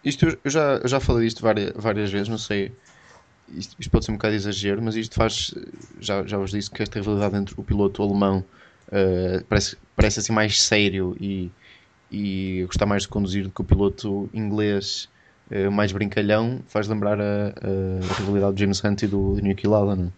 Isto 0.04 0.38
eu 0.42 0.50
já, 0.50 0.76
eu 0.76 0.88
já 0.88 0.98
falei 0.98 1.26
disto 1.26 1.42
várias, 1.42 1.72
várias 1.76 2.10
vezes, 2.10 2.28
não 2.28 2.38
sei. 2.38 2.72
Isto, 3.48 3.76
isto, 3.78 3.90
pode 3.90 4.04
ser 4.04 4.12
um 4.12 4.14
bocado 4.14 4.34
exagero, 4.34 4.80
mas 4.82 4.96
isto 4.96 5.14
faz. 5.14 5.54
Já, 6.00 6.24
já 6.24 6.38
vos 6.38 6.50
disse 6.50 6.70
que 6.70 6.82
esta 6.82 6.98
rivalidade 6.98 7.36
entre 7.36 7.54
o 7.58 7.62
piloto 7.62 8.02
alemão 8.02 8.44
uh, 8.88 9.44
parece, 9.48 9.76
parece 10.00 10.20
assim 10.20 10.32
mais 10.32 10.62
sério 10.62 11.14
e, 11.20 11.54
e 12.10 12.64
gostar 12.66 12.86
mais 12.86 13.02
de 13.04 13.08
conduzir 13.08 13.44
do 13.44 13.52
que 13.52 13.62
o 13.62 13.64
piloto 13.64 14.30
inglês 14.34 15.08
uh, 15.52 15.70
mais 15.72 15.92
brincalhão 15.92 16.64
faz 16.68 16.88
lembrar 16.88 17.20
a, 17.20 17.48
a, 17.50 18.10
a 18.10 18.14
rivalidade 18.14 18.54
do 18.54 18.60
James 18.60 18.84
Hunt 18.84 19.02
e 19.04 19.08
do, 19.08 19.34
do 19.36 19.42
Niki 19.42 19.66
Lauda, 19.68 19.96
não? 19.96 20.08
É? 20.08 20.12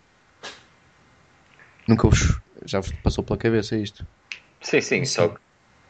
Nunca 1.87 2.09
vos 2.09 2.41
já 2.67 2.81
vos 2.81 2.93
passou 3.03 3.25
pela 3.25 3.39
cabeça 3.39 3.77
isto? 3.77 4.07
Sim, 4.62 4.81
sim, 4.81 5.05
só 5.05 5.29
que, 5.29 5.41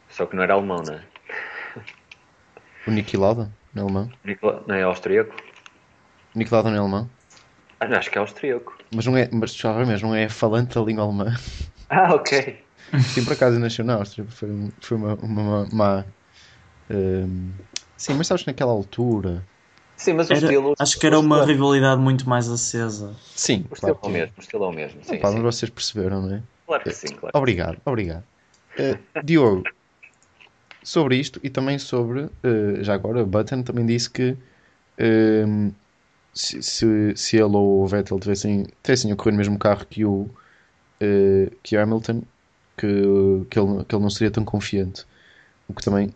só 0.09 0.25
que 0.27 0.35
não 0.35 0.43
era 0.43 0.53
alemão, 0.55 0.83
não 0.83 0.95
é? 0.95 1.07
O 2.85 2.91
Niki 2.91 3.17
Lauda 3.17 3.53
não 3.73 3.81
é 3.81 3.83
alemão? 3.85 4.13
Não 4.67 4.75
é 4.75 4.83
austríaco? 4.83 5.33
O 6.35 6.37
Niki 6.39 6.51
Lauda 6.53 6.69
não 6.69 6.77
é 6.77 6.79
alemão? 6.79 7.11
Ah, 7.79 7.87
não, 7.87 7.97
acho 7.97 8.09
que 8.09 8.17
é 8.17 8.21
austríaco. 8.21 8.75
Mas 8.89 9.05
não 9.05 9.17
é, 9.17 9.29
mas 9.33 9.61
mesmo, 9.87 10.09
não 10.09 10.15
é 10.15 10.29
falante 10.29 10.75
da 10.75 10.81
língua 10.81 11.03
alemã. 11.03 11.35
Ah, 11.89 12.13
ok. 12.15 12.33
Sim, 13.13 13.23
por 13.23 13.33
acaso 13.33 13.59
nasceu 13.59 13.85
na 13.85 13.95
Áustria. 13.95 14.25
Foi, 14.25 14.49
foi 14.79 14.97
uma, 14.97 15.15
uma, 15.15 15.63
uma 15.71 16.05
um, 16.89 17.51
Sim, 17.97 18.15
mas 18.15 18.27
sabes 18.27 18.45
naquela 18.45 18.71
altura. 18.71 19.43
Sim, 19.95 20.13
mas 20.13 20.29
o 20.29 20.33
era, 20.33 20.45
estilo. 20.45 20.73
Acho 20.77 20.99
que 20.99 21.07
era 21.07 21.17
uma 21.17 21.45
rivalidade 21.45 22.01
muito 22.01 22.27
mais 22.27 22.49
acesa. 22.49 23.15
Sim, 23.35 23.65
o 23.69 23.73
estilo 23.73 23.95
claro 23.95 23.99
é 24.03 24.07
o 24.07 24.11
mesmo. 24.11 24.33
O 24.37 24.41
estilo 24.41 24.63
é 24.65 24.67
o 24.67 24.71
mesmo. 24.73 25.03
Sim, 25.03 25.15
Opa, 25.15 25.29
sim. 25.29 25.35
Mas 25.35 25.55
vocês 25.55 25.69
perceberam, 25.69 26.21
não 26.21 26.35
é? 26.35 26.43
Claro 26.67 26.83
que 26.83 26.91
sim, 26.91 27.07
claro. 27.15 27.37
Obrigado, 27.37 27.81
obrigado. 27.85 28.23
Uh, 28.77 29.23
Diogo, 29.23 29.63
sobre 30.83 31.15
isto 31.15 31.39
e 31.43 31.49
também 31.49 31.79
sobre. 31.79 32.23
Uh, 32.23 32.81
já 32.83 32.93
agora, 32.93 33.23
Button 33.25 33.63
também 33.63 33.85
disse 33.85 34.09
que. 34.09 34.35
Uh, 34.99 35.73
se, 36.33 36.61
se, 36.61 37.15
se 37.15 37.37
ele 37.37 37.55
ou 37.55 37.83
o 37.83 37.87
Vettel 37.87 38.19
tivessem, 38.19 38.65
tivessem 38.81 39.13
ocorrido 39.13 39.33
no 39.33 39.37
mesmo 39.37 39.59
carro 39.59 39.85
que 39.85 40.03
o, 40.03 40.29
que 41.61 41.77
o 41.77 41.81
Hamilton, 41.81 42.23
que, 42.77 42.87
que, 43.49 43.59
ele, 43.59 43.85
que 43.85 43.95
ele 43.95 44.03
não 44.03 44.09
seria 44.09 44.31
tão 44.31 44.43
confiante. 44.43 45.05
O 45.67 45.73
que 45.73 45.83
também 45.83 46.13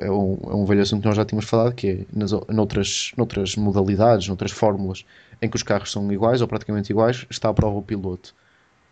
é 0.00 0.10
um, 0.10 0.38
é 0.44 0.54
um 0.54 0.64
velho 0.64 0.82
assunto 0.82 1.02
que 1.02 1.08
nós 1.08 1.16
já 1.16 1.24
tínhamos 1.24 1.48
falado, 1.48 1.74
que 1.74 1.88
é 1.88 2.04
nas, 2.12 2.32
noutras, 2.48 3.12
noutras 3.16 3.56
modalidades, 3.56 4.28
noutras 4.28 4.52
fórmulas 4.52 5.04
em 5.40 5.48
que 5.48 5.56
os 5.56 5.62
carros 5.62 5.90
são 5.90 6.10
iguais 6.12 6.40
ou 6.42 6.48
praticamente 6.48 6.90
iguais, 6.92 7.26
está 7.30 7.48
à 7.48 7.54
prova 7.54 7.78
o 7.78 7.82
piloto. 7.82 8.34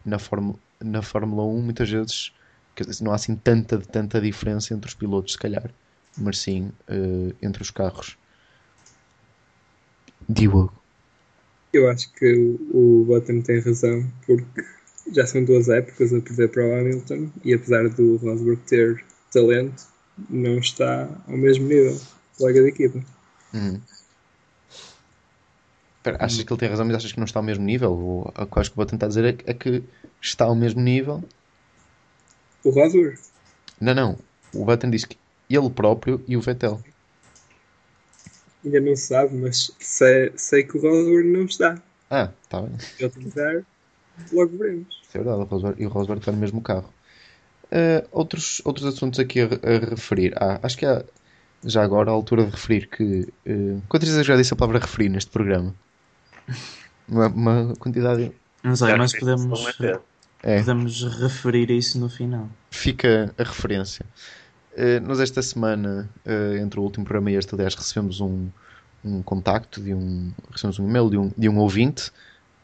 Na, 0.05 0.19
Fórmula, 0.19 0.59
na 0.81 1.03
Fórmula 1.03 1.45
1, 1.45 1.63
muitas 1.63 1.91
vezes 1.91 2.33
não 3.01 3.13
há 3.13 3.17
assim 3.17 3.37
tanta, 3.37 3.79
tanta 3.79 4.21
diferença 4.21 4.73
entre 4.73 4.89
os 4.89 4.95
pilotos, 4.95 5.33
se 5.33 5.39
calhar, 5.39 5.71
mas 6.17 6.39
sim 6.39 6.71
uh, 6.89 7.35
entre 7.43 7.63
os 7.63 7.71
carros. 7.71 8.17
Diogo. 10.29 10.73
Eu 11.73 11.91
acho 11.91 12.11
que 12.15 12.33
o, 12.73 13.03
o 13.03 13.05
Button 13.05 13.43
tem 13.43 13.61
razão, 13.61 14.11
porque 14.27 14.65
já 15.13 15.27
são 15.27 15.45
duas 15.45 15.69
épocas 15.69 16.13
a 16.13 16.21
perder 16.21 16.49
para 16.49 16.67
o 16.67 16.75
Hamilton 16.75 17.31
e 17.45 17.55
apesar 17.55 17.89
do 17.89 18.17
Rosberg 18.17 18.61
ter 18.67 19.05
talento, 19.33 19.85
não 20.29 20.59
está 20.59 21.09
ao 21.27 21.37
mesmo 21.37 21.67
nível, 21.67 21.99
colega 22.37 22.63
da 22.63 22.69
equipa. 22.69 23.05
Uhum. 23.55 23.81
Pera, 26.03 26.17
achas 26.21 26.43
que 26.43 26.53
ele 26.53 26.61
tem 26.61 26.69
razão, 26.69 26.87
mas 26.87 26.97
achas 26.97 27.13
que 27.13 27.19
não 27.19 27.25
está 27.25 27.41
ao 27.41 27.45
mesmo 27.45 27.65
nível? 27.65 27.93
O 27.93 28.47
que 28.47 28.59
acho 28.59 28.71
que 28.71 28.77
vou 28.77 28.87
tentar 28.87 29.09
dizer 29.09 29.25
é, 29.25 29.51
é 29.51 29.55
que 29.55 29.83
está 30.21 30.45
ao 30.45 30.55
mesmo 30.55 30.81
nível. 30.81 31.23
O 32.65 32.71
Rosberg? 32.71 33.19
Não, 33.81 33.95
não. 33.95 34.19
O 34.53 34.65
Button 34.65 34.91
diz 34.91 35.05
que 35.05 35.17
ele 35.49 35.71
próprio 35.71 36.23
e 36.27 36.37
o 36.37 36.41
Vettel. 36.41 36.81
Ainda 38.65 38.81
não 38.81 38.97
sabe, 38.97 39.37
mas 39.37 39.71
sei, 39.79 40.33
sei 40.37 40.65
que 40.65 40.77
o 40.77 40.81
Rosberg 40.81 41.29
não 41.29 41.45
está. 41.45 41.81
Ah, 42.11 42.31
está 42.43 42.63
bem. 42.63 42.77
Ele 42.99 43.65
logo 44.33 44.57
veremos. 44.59 45.01
Isso 45.03 45.17
é 45.17 45.19
verdade, 45.19 45.41
o 45.41 45.45
Rosberg, 45.45 45.83
e 45.83 45.87
o 45.87 45.89
Rosberg 45.89 46.21
está 46.21 46.33
no 46.33 46.39
mesmo 46.39 46.61
carro. 46.61 46.93
Uh, 47.65 48.07
outros, 48.13 48.63
outros 48.65 48.87
assuntos 48.87 49.21
aqui 49.21 49.41
a, 49.41 49.45
a 49.45 49.91
referir. 49.91 50.33
Ah, 50.37 50.59
acho 50.63 50.77
que 50.77 50.87
há 50.87 51.05
já 51.65 51.83
agora 51.83 52.11
a 52.11 52.15
altura 52.15 52.45
de 52.45 52.51
referir 52.51 52.89
que. 52.89 53.29
Uh, 53.47 53.83
quantas 53.89 54.09
vezes 54.09 54.19
eu 54.19 54.25
já 54.25 54.37
disse 54.37 54.53
a 54.53 54.57
palavra 54.57 54.79
referir 54.81 55.09
neste 55.09 55.31
programa? 55.31 55.75
Uma, 57.09 57.29
uma 57.29 57.75
quantidade. 57.79 58.31
Não 58.63 58.77
sei, 58.77 58.95
mas 58.97 59.19
podemos, 59.19 59.81
é. 60.43 60.59
podemos 60.59 61.03
referir 61.19 61.71
isso 61.71 61.99
no 61.99 62.11
final. 62.11 62.51
Fica 62.71 63.35
a 63.39 63.43
referência. 63.43 64.05
Uh, 64.75 65.01
nós 65.01 65.19
esta 65.19 65.41
semana, 65.41 66.07
uh, 66.27 66.57
entre 66.59 66.79
o 66.79 66.83
último 66.83 67.07
programa 67.07 67.31
e 67.31 67.37
este, 67.37 67.55
aliás, 67.55 67.75
recebemos 67.75 68.21
um, 68.21 68.51
um 69.03 69.23
contacto 69.23 69.81
de 69.81 69.95
um. 69.95 70.31
recebemos 70.51 70.79
um 70.79 70.87
e-mail 70.87 71.09
de 71.09 71.17
um, 71.17 71.33
de 71.35 71.49
um 71.49 71.57
ouvinte. 71.57 72.13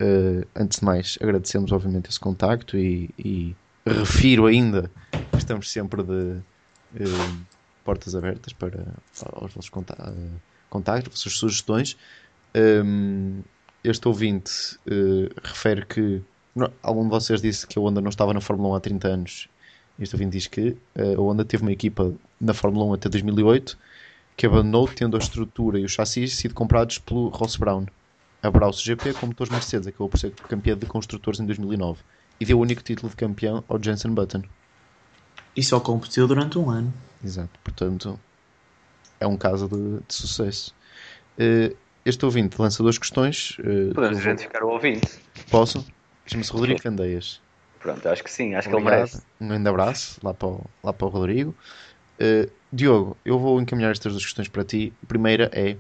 Uh, 0.05 0.47
antes 0.55 0.81
de 0.81 0.85
mais, 0.85 1.17
agradecemos 1.19 1.73
obviamente 1.73 2.11
esse 2.11 2.21
contacto 2.21 2.77
e, 2.77 3.09
e 3.19 3.57
refiro 3.87 4.45
ainda 4.45 4.91
que 5.31 5.39
estamos 5.39 5.73
sempre 5.73 6.03
de 6.03 6.13
uh, 6.13 7.47
portas 7.83 8.15
abertas 8.15 8.53
para, 8.53 8.85
para 9.19 9.45
os 9.47 9.55
vossos 9.55 9.71
contactos, 9.71 10.15
contactos, 10.69 11.11
vossas 11.11 11.33
sugestões. 11.39 11.97
Um, 12.55 13.43
este 13.83 14.07
ouvinte 14.07 14.79
refere 15.43 15.87
que 15.87 16.23
não, 16.55 16.71
algum 16.83 17.05
de 17.05 17.11
vocês 17.11 17.41
disse 17.41 17.67
que 17.67 17.79
a 17.79 17.83
Honda 17.83 18.01
não 18.01 18.11
estava 18.11 18.35
na 18.35 18.41
Fórmula 18.41 18.75
1 18.75 18.75
há 18.75 18.81
30 18.81 19.09
anos. 19.09 19.49
Este 19.99 20.15
ouvinte 20.15 20.33
diz 20.33 20.47
que 20.47 20.77
a 20.97 21.21
Honda 21.21 21.45
teve 21.45 21.63
uma 21.63 21.73
equipa 21.73 22.13
na 22.41 22.53
Fórmula 22.53 22.85
1 22.87 22.95
até 22.95 23.09
2008 23.09 23.79
que 24.37 24.47
abandonou, 24.47 24.89
tendo 24.89 25.17
a 25.17 25.21
estrutura 25.21 25.79
e 25.79 25.85
o 25.85 25.89
chassi 25.89 26.27
sido 26.29 26.55
comprados 26.55 26.99
pelo 26.99 27.29
Ross 27.29 27.57
Brown 27.57 27.87
a 28.45 28.51
Browse 28.51 28.83
GP 28.85 29.15
com 29.15 29.27
motores 29.27 29.51
Mercedes, 29.51 29.87
acabou 29.87 30.09
por 30.09 30.19
ser 30.19 30.31
campeão 30.33 30.77
de 30.77 30.85
construtores 30.85 31.41
em 31.41 31.47
2009 31.47 32.03
e 32.39 32.45
deu 32.45 32.59
o 32.59 32.61
único 32.61 32.83
título 32.83 33.09
de 33.09 33.17
campeão 33.17 33.65
ao 33.67 33.83
Jensen 33.83 34.13
Button. 34.13 34.43
E 35.57 35.63
só 35.63 35.81
competiu 35.81 36.29
durante 36.29 36.59
um 36.59 36.69
ano. 36.69 36.93
Exato, 37.25 37.59
portanto 37.65 38.21
é 39.19 39.27
um 39.27 39.39
caso 39.39 39.67
de, 39.67 40.07
de 40.07 40.15
sucesso. 40.15 40.75
Uh, 41.39 41.75
este 42.05 42.23
ouvinte 42.27 42.61
lança 42.61 42.83
duas 42.83 42.99
questões. 42.99 43.57
Uh, 43.61 43.95
Podemos 43.95 44.21
identificar 44.21 44.63
o 44.63 44.69
ouvinte. 44.69 45.09
Posso? 45.51 45.87
Chama-se 46.27 46.53
Rodrigo 46.53 46.83
Candeias. 46.83 47.41
Pronto, 47.81 48.07
acho 48.07 48.23
que 48.23 48.31
sim, 48.31 48.55
acho 48.55 48.69
Obrigado. 48.69 48.83
que 48.83 48.89
ele 48.89 48.97
merece. 48.97 49.23
Um 49.41 49.49
grande 49.49 49.69
abraço 49.69 50.21
lá 50.23 50.35
para 50.35 50.49
o, 50.49 50.65
lá 50.83 50.93
para 50.93 51.07
o 51.07 51.11
Rodrigo. 51.11 51.55
Uh, 52.21 52.51
Diogo, 52.71 53.17
eu 53.25 53.39
vou 53.39 53.59
encaminhar 53.59 53.91
estas 53.91 54.13
duas 54.13 54.25
questões 54.25 54.49
para 54.49 54.65
ti. 54.65 54.93
A 55.03 55.07
primeira 55.07 55.51
é 55.55 55.79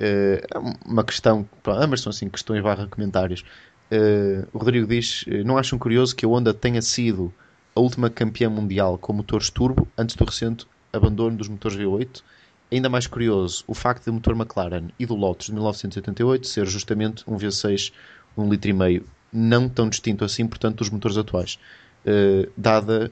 uh, 0.00 0.76
uma 0.84 1.04
questão, 1.04 1.48
ambas 1.66 2.00
são 2.00 2.10
assim 2.10 2.28
questões 2.28 2.62
barra 2.62 2.86
comentários. 2.86 3.44
Uh, 3.90 4.46
o 4.52 4.58
Rodrigo 4.58 4.86
diz: 4.86 5.24
Não 5.44 5.58
acham 5.58 5.78
curioso 5.78 6.14
que 6.14 6.24
a 6.24 6.28
Honda 6.28 6.54
tenha 6.54 6.82
sido 6.82 7.32
a 7.74 7.80
última 7.80 8.10
campeã 8.10 8.48
mundial 8.48 8.98
com 8.98 9.12
motores 9.12 9.50
turbo 9.50 9.86
antes 9.96 10.16
do 10.16 10.24
recente 10.24 10.66
abandono 10.92 11.36
dos 11.36 11.48
motores 11.48 11.76
V8? 11.76 12.22
Ainda 12.72 12.88
mais 12.88 13.06
curioso 13.06 13.64
o 13.66 13.74
facto 13.74 14.04
do 14.04 14.12
motor 14.12 14.36
McLaren 14.36 14.90
e 14.98 15.04
do 15.04 15.16
Lotus 15.16 15.46
de 15.46 15.54
1988 15.54 16.46
ser 16.46 16.66
justamente 16.66 17.24
um 17.26 17.36
V6 17.36 17.92
1,5 18.36 18.50
litro 18.50 18.70
e 18.70 18.72
meio, 18.72 19.06
não 19.32 19.68
tão 19.68 19.88
distinto 19.88 20.24
assim, 20.24 20.46
portanto, 20.46 20.78
dos 20.78 20.90
motores 20.90 21.16
atuais, 21.16 21.58
uh, 22.06 22.50
dada 22.56 23.10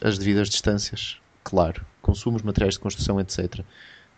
as 0.00 0.18
devidas 0.18 0.48
distâncias, 0.48 1.18
claro, 1.42 1.84
consumos, 2.00 2.42
materiais 2.42 2.74
de 2.74 2.80
construção, 2.80 3.20
etc. 3.20 3.60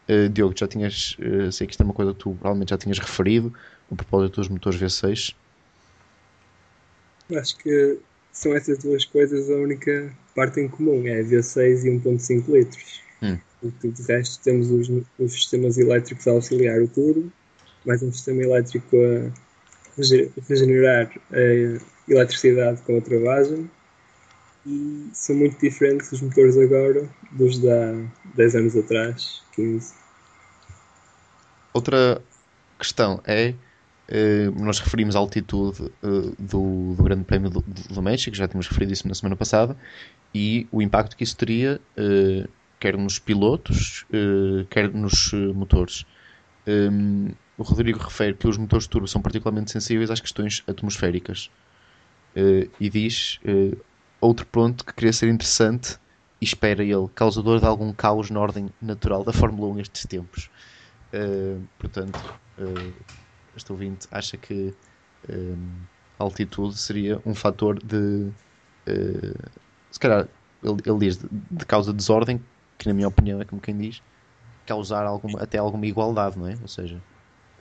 Uh, 0.09 0.29
Diogo, 0.29 0.55
já 0.57 0.69
tinhas, 0.69 1.17
uh, 1.19 1.51
sei 1.51 1.67
que 1.67 1.73
isto 1.73 1.83
é 1.83 1.85
uma 1.85 1.95
coisa 1.95 2.13
que 2.13 2.19
tu 2.19 2.33
provavelmente 2.33 2.71
já 2.71 2.79
tinhas 2.79 2.99
referido, 2.99 3.55
a 3.91 3.95
propósito 3.95 4.37
dos 4.37 4.49
motores 4.49 4.79
V6. 4.79 5.35
Acho 7.35 7.57
que 7.57 7.99
são 8.33 8.55
essas 8.55 8.79
duas 8.79 9.05
coisas 9.05 9.51
a 9.51 9.55
única 9.55 10.13
parte 10.35 10.61
em 10.61 10.69
comum, 10.69 11.07
é 11.07 11.23
V6 11.23 11.85
e 11.85 11.91
1.5 11.91 12.49
litros. 12.49 13.01
Hum. 13.23 13.39
E 13.63 13.89
de 13.89 14.03
resto 14.03 14.45
temos 14.45 14.71
os, 14.71 14.91
os 15.19 15.33
sistemas 15.33 15.79
elétricos 15.79 16.27
a 16.27 16.33
auxiliar 16.33 16.83
o 16.83 16.89
turbo, 16.89 17.33
mais 17.87 18.03
um 18.03 18.13
sistema 18.13 18.43
elétrico 18.43 18.97
a 18.97 19.45
regenerar 20.49 21.11
a 21.33 22.11
eletricidade 22.11 22.83
com 22.83 22.99
a 22.99 23.01
travagem 23.01 23.71
e 24.67 25.11
são 25.13 25.37
muito 25.37 25.59
diferentes 25.61 26.11
os 26.13 26.21
motores 26.21 26.57
agora 26.57 27.09
dos 27.33 27.59
há 27.65 27.95
10 28.35 28.57
anos 28.57 28.77
atrás, 28.77 29.43
15. 29.55 29.95
Outra 31.73 32.23
questão 32.79 33.21
é, 33.27 33.55
eh, 34.09 34.51
nós 34.57 34.79
referimos 34.79 35.17
a 35.17 35.19
altitude 35.19 35.91
eh, 36.03 36.33
do, 36.39 36.95
do 36.95 37.03
Grande 37.03 37.25
Prémio 37.25 37.51
do, 37.51 37.61
do 37.63 38.03
México, 38.03 38.37
já 38.37 38.47
tínhamos 38.47 38.69
referido 38.69 38.93
isso 38.93 39.09
na 39.09 39.15
semana 39.15 39.37
passada, 39.37 39.77
e 40.35 40.67
o 40.71 40.81
impacto 40.83 41.17
que 41.17 41.25
isso 41.25 41.37
teria, 41.37 41.81
eh, 41.97 42.47
quer 42.79 42.97
nos 42.97 43.19
pilotos, 43.19 44.05
quer 44.69 44.93
nos 44.93 45.33
motores. 45.55 46.05
Um, 46.67 47.31
o 47.57 47.63
Rodrigo 47.63 47.99
refere 47.99 48.35
que 48.35 48.47
os 48.47 48.59
motores 48.59 48.87
turbo 48.87 49.09
são 49.09 49.23
particularmente 49.23 49.71
sensíveis 49.71 50.11
às 50.11 50.21
questões 50.21 50.63
atmosféricas 50.67 51.51
e 52.79 52.91
diz 52.91 53.41
outro 54.21 54.47
ponto 54.47 54.85
que 54.85 54.93
queria 54.93 55.13
ser 55.13 55.29
interessante 55.29 55.99
e 56.41 56.45
espera 56.45 56.83
ele, 56.83 57.09
causador 57.15 57.61
de 57.61 57.67
algum 57.67 57.93
caos 57.93 58.31
na 58.31 58.41
ordem 58.41 58.69
natural 58.81 59.25
da 59.25 59.33
Fórmula 59.33 59.73
1 59.73 59.75
nestes 59.75 60.07
tempos. 60.07 60.51
Uh, 61.13 61.63
portanto, 61.79 62.35
este 63.57 63.71
ouvinte 63.73 64.07
acha 64.11 64.37
que 64.37 64.75
a 66.19 66.23
altitude 66.25 66.77
seria 66.77 67.21
um 67.25 67.35
fator 67.35 67.79
de 67.83 68.31
se 69.91 70.01
calhar 70.01 70.29
ele, 70.63 70.77
ele 70.85 70.99
diz 70.99 71.19
de, 71.19 71.29
de 71.51 71.67
causa 71.67 71.93
de 71.93 71.97
desordem, 71.99 72.43
que 72.79 72.89
na 72.89 72.95
minha 72.95 73.07
opinião 73.07 73.41
é 73.41 73.45
como 73.45 73.61
quem 73.61 73.77
diz, 73.77 74.03
causar 74.67 75.07
alguma, 75.07 75.41
até 75.41 75.59
alguma 75.59 75.87
igualdade, 75.87 76.39
não 76.39 76.49
é? 76.49 76.59
Ou 76.61 76.69
seja, 76.69 77.01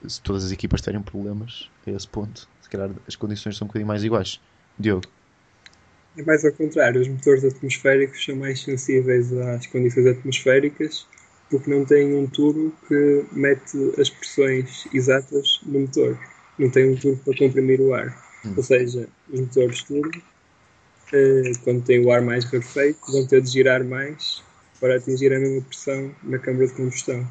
se 0.06 0.20
todas 0.20 0.44
as 0.44 0.50
equipas 0.50 0.80
tiverem 0.80 1.02
problemas 1.02 1.70
a 1.86 1.90
esse 1.90 2.08
ponto, 2.08 2.48
se 2.60 2.68
calhar 2.68 2.90
as 3.06 3.14
condições 3.14 3.56
são 3.56 3.66
um 3.66 3.68
bocadinho 3.68 3.86
mais 3.86 4.02
iguais. 4.02 4.40
Diogo. 4.78 5.06
É 6.16 6.22
mais 6.22 6.44
ao 6.44 6.52
contrário, 6.52 7.00
os 7.00 7.08
motores 7.08 7.44
atmosféricos 7.44 8.24
são 8.24 8.36
mais 8.36 8.62
sensíveis 8.62 9.32
às 9.32 9.66
condições 9.66 10.06
atmosféricas 10.06 11.06
porque 11.50 11.70
não 11.70 11.84
têm 11.84 12.14
um 12.14 12.26
turbo 12.26 12.72
que 12.88 13.24
mete 13.32 13.76
as 14.00 14.10
pressões 14.10 14.86
exatas 14.92 15.60
no 15.64 15.80
motor. 15.80 16.18
Não 16.58 16.70
tem 16.70 16.90
um 16.90 16.96
turbo 16.96 17.20
para 17.24 17.36
comprimir 17.36 17.80
o 17.80 17.92
ar. 17.92 18.16
Hum. 18.44 18.54
Ou 18.56 18.62
seja, 18.62 19.08
os 19.30 19.40
motores 19.40 19.82
turbo, 19.82 20.22
eh, 21.12 21.52
quando 21.62 21.84
têm 21.84 22.04
o 22.04 22.10
ar 22.10 22.22
mais 22.22 22.44
rarefeito, 22.44 23.00
vão 23.10 23.26
ter 23.26 23.42
de 23.42 23.50
girar 23.50 23.84
mais 23.84 24.42
para 24.80 24.96
atingir 24.96 25.32
a 25.32 25.38
mesma 25.38 25.62
pressão 25.62 26.14
na 26.22 26.38
câmara 26.38 26.66
de 26.66 26.74
combustão. 26.74 27.28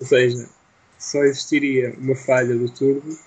Ou 0.00 0.06
seja, 0.06 0.48
só 0.98 1.22
existiria 1.24 1.94
uma 1.98 2.14
falha 2.14 2.54
do 2.54 2.68
turbo 2.70 3.18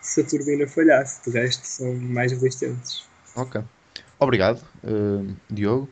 se 0.00 0.20
a 0.20 0.24
turbina 0.24 0.66
falhasse, 0.66 1.20
de 1.28 1.38
resto 1.38 1.66
são 1.66 1.94
mais 1.94 2.32
resistentes. 2.32 3.04
Ok. 3.34 3.62
Obrigado, 4.18 4.64
uh, 4.84 5.36
Diogo. 5.50 5.88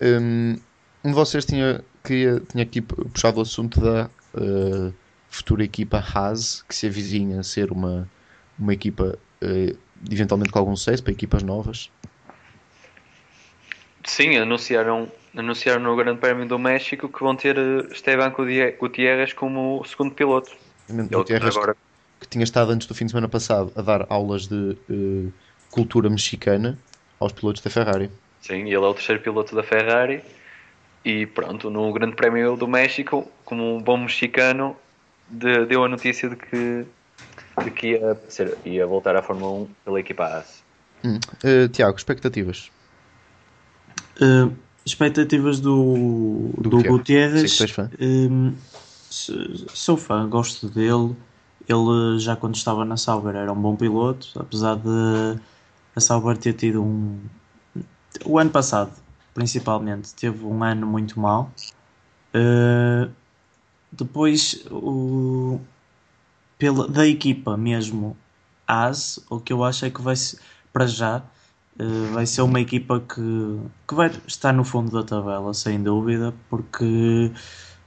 Um, 0.00 0.56
um, 1.04 1.08
de 1.08 1.14
vocês 1.14 1.44
tinha, 1.44 1.84
queria, 2.02 2.40
tinha 2.40 2.64
aqui 2.64 2.80
puxado 2.80 3.38
o 3.38 3.42
assunto 3.42 3.80
da 3.80 4.10
uh, 4.34 4.92
futura 5.28 5.62
equipa 5.62 5.98
Haas, 5.98 6.64
que 6.68 6.74
se 6.74 6.86
avizinha 6.86 7.40
a 7.40 7.42
ser 7.42 7.70
uma, 7.70 8.08
uma 8.58 8.72
equipa 8.72 9.16
uh, 9.42 9.78
eventualmente 10.10 10.50
com 10.50 10.58
algum 10.58 10.76
sucesso 10.76 11.02
para 11.02 11.12
equipas 11.12 11.42
novas. 11.42 11.90
Sim, 14.04 14.36
anunciaram, 14.36 15.08
anunciaram 15.36 15.82
no 15.82 15.96
Grande 15.96 16.20
Prémio 16.20 16.46
do 16.46 16.58
México 16.58 17.08
que 17.08 17.20
vão 17.20 17.34
ter 17.34 17.56
eh, 17.56 17.88
Esteban 17.90 18.30
Gutierrez 18.78 19.32
como 19.32 19.82
segundo 19.84 20.14
piloto. 20.14 20.52
Gutierrez 20.88 21.56
agora... 21.56 21.74
que 22.20 22.28
tinha 22.28 22.44
estado 22.44 22.70
antes 22.72 22.86
do 22.86 22.94
fim 22.94 23.06
de 23.06 23.12
semana 23.12 23.28
passado 23.28 23.72
a 23.74 23.80
dar 23.80 24.06
aulas 24.10 24.46
de 24.46 24.76
uh, 24.90 25.32
cultura 25.70 26.10
mexicana 26.10 26.78
aos 27.18 27.32
pilotos 27.32 27.62
da 27.62 27.70
Ferrari. 27.70 28.10
Sim, 28.40 28.66
ele 28.66 28.74
é 28.74 28.78
o 28.78 28.94
terceiro 28.94 29.22
piloto 29.22 29.54
da 29.54 29.62
Ferrari 29.62 30.22
e 31.04 31.26
pronto, 31.26 31.70
no 31.70 31.92
Grande 31.92 32.16
Prémio 32.16 32.56
do 32.56 32.66
México, 32.66 33.30
como 33.44 33.76
um 33.76 33.80
bom 33.80 33.98
mexicano, 33.98 34.74
de, 35.28 35.66
deu 35.66 35.84
a 35.84 35.88
notícia 35.88 36.28
de 36.30 36.36
que, 36.36 36.84
de 37.62 37.70
que 37.70 37.88
ia, 37.88 38.18
ser, 38.28 38.56
ia 38.64 38.86
voltar 38.86 39.14
à 39.14 39.22
Fórmula 39.22 39.64
1 39.64 39.68
pela 39.84 40.00
equipa 40.00 40.24
Haas. 40.24 40.62
Hum. 41.04 41.18
Uh, 41.44 41.68
Tiago, 41.68 41.96
expectativas? 41.96 42.70
Uh, 44.20 44.50
expectativas 44.84 45.60
do, 45.60 46.50
do, 46.56 46.70
do 46.70 46.82
Gutierrez. 46.84 47.60
Uh, 47.60 48.54
sou 49.10 49.98
fã, 49.98 50.26
gosto 50.26 50.68
dele. 50.68 51.14
Ele 51.68 52.18
já 52.18 52.36
quando 52.36 52.54
estava 52.54 52.84
na 52.84 52.96
Sauber 52.96 53.34
era 53.36 53.52
um 53.52 53.60
bom 53.60 53.76
piloto, 53.76 54.28
apesar 54.36 54.76
de 54.76 55.38
a 55.94 56.00
Sauber 56.00 56.36
ter 56.36 56.52
tido 56.54 56.82
um. 56.82 57.18
O 58.24 58.38
ano 58.38 58.50
passado, 58.50 58.92
principalmente, 59.32 60.14
teve 60.14 60.44
um 60.44 60.62
ano 60.62 60.86
muito 60.86 61.18
mau. 61.18 61.50
Uh, 62.34 63.10
depois, 63.90 64.64
o, 64.70 65.60
pela, 66.58 66.88
da 66.88 67.06
equipa 67.06 67.56
mesmo, 67.56 68.16
AS, 68.66 69.20
o 69.30 69.40
que 69.40 69.52
eu 69.52 69.62
acho 69.64 69.84
é 69.84 69.90
que 69.90 70.02
vai 70.02 70.14
para 70.72 70.86
já 70.86 71.22
Uh, 71.76 72.12
vai 72.12 72.24
ser 72.24 72.42
uma 72.42 72.60
equipa 72.60 73.00
que, 73.00 73.20
que 73.88 73.94
vai 73.96 74.08
estar 74.28 74.52
no 74.52 74.62
fundo 74.64 74.92
da 74.92 75.02
tabela, 75.02 75.52
sem 75.52 75.82
dúvida, 75.82 76.32
porque 76.48 77.32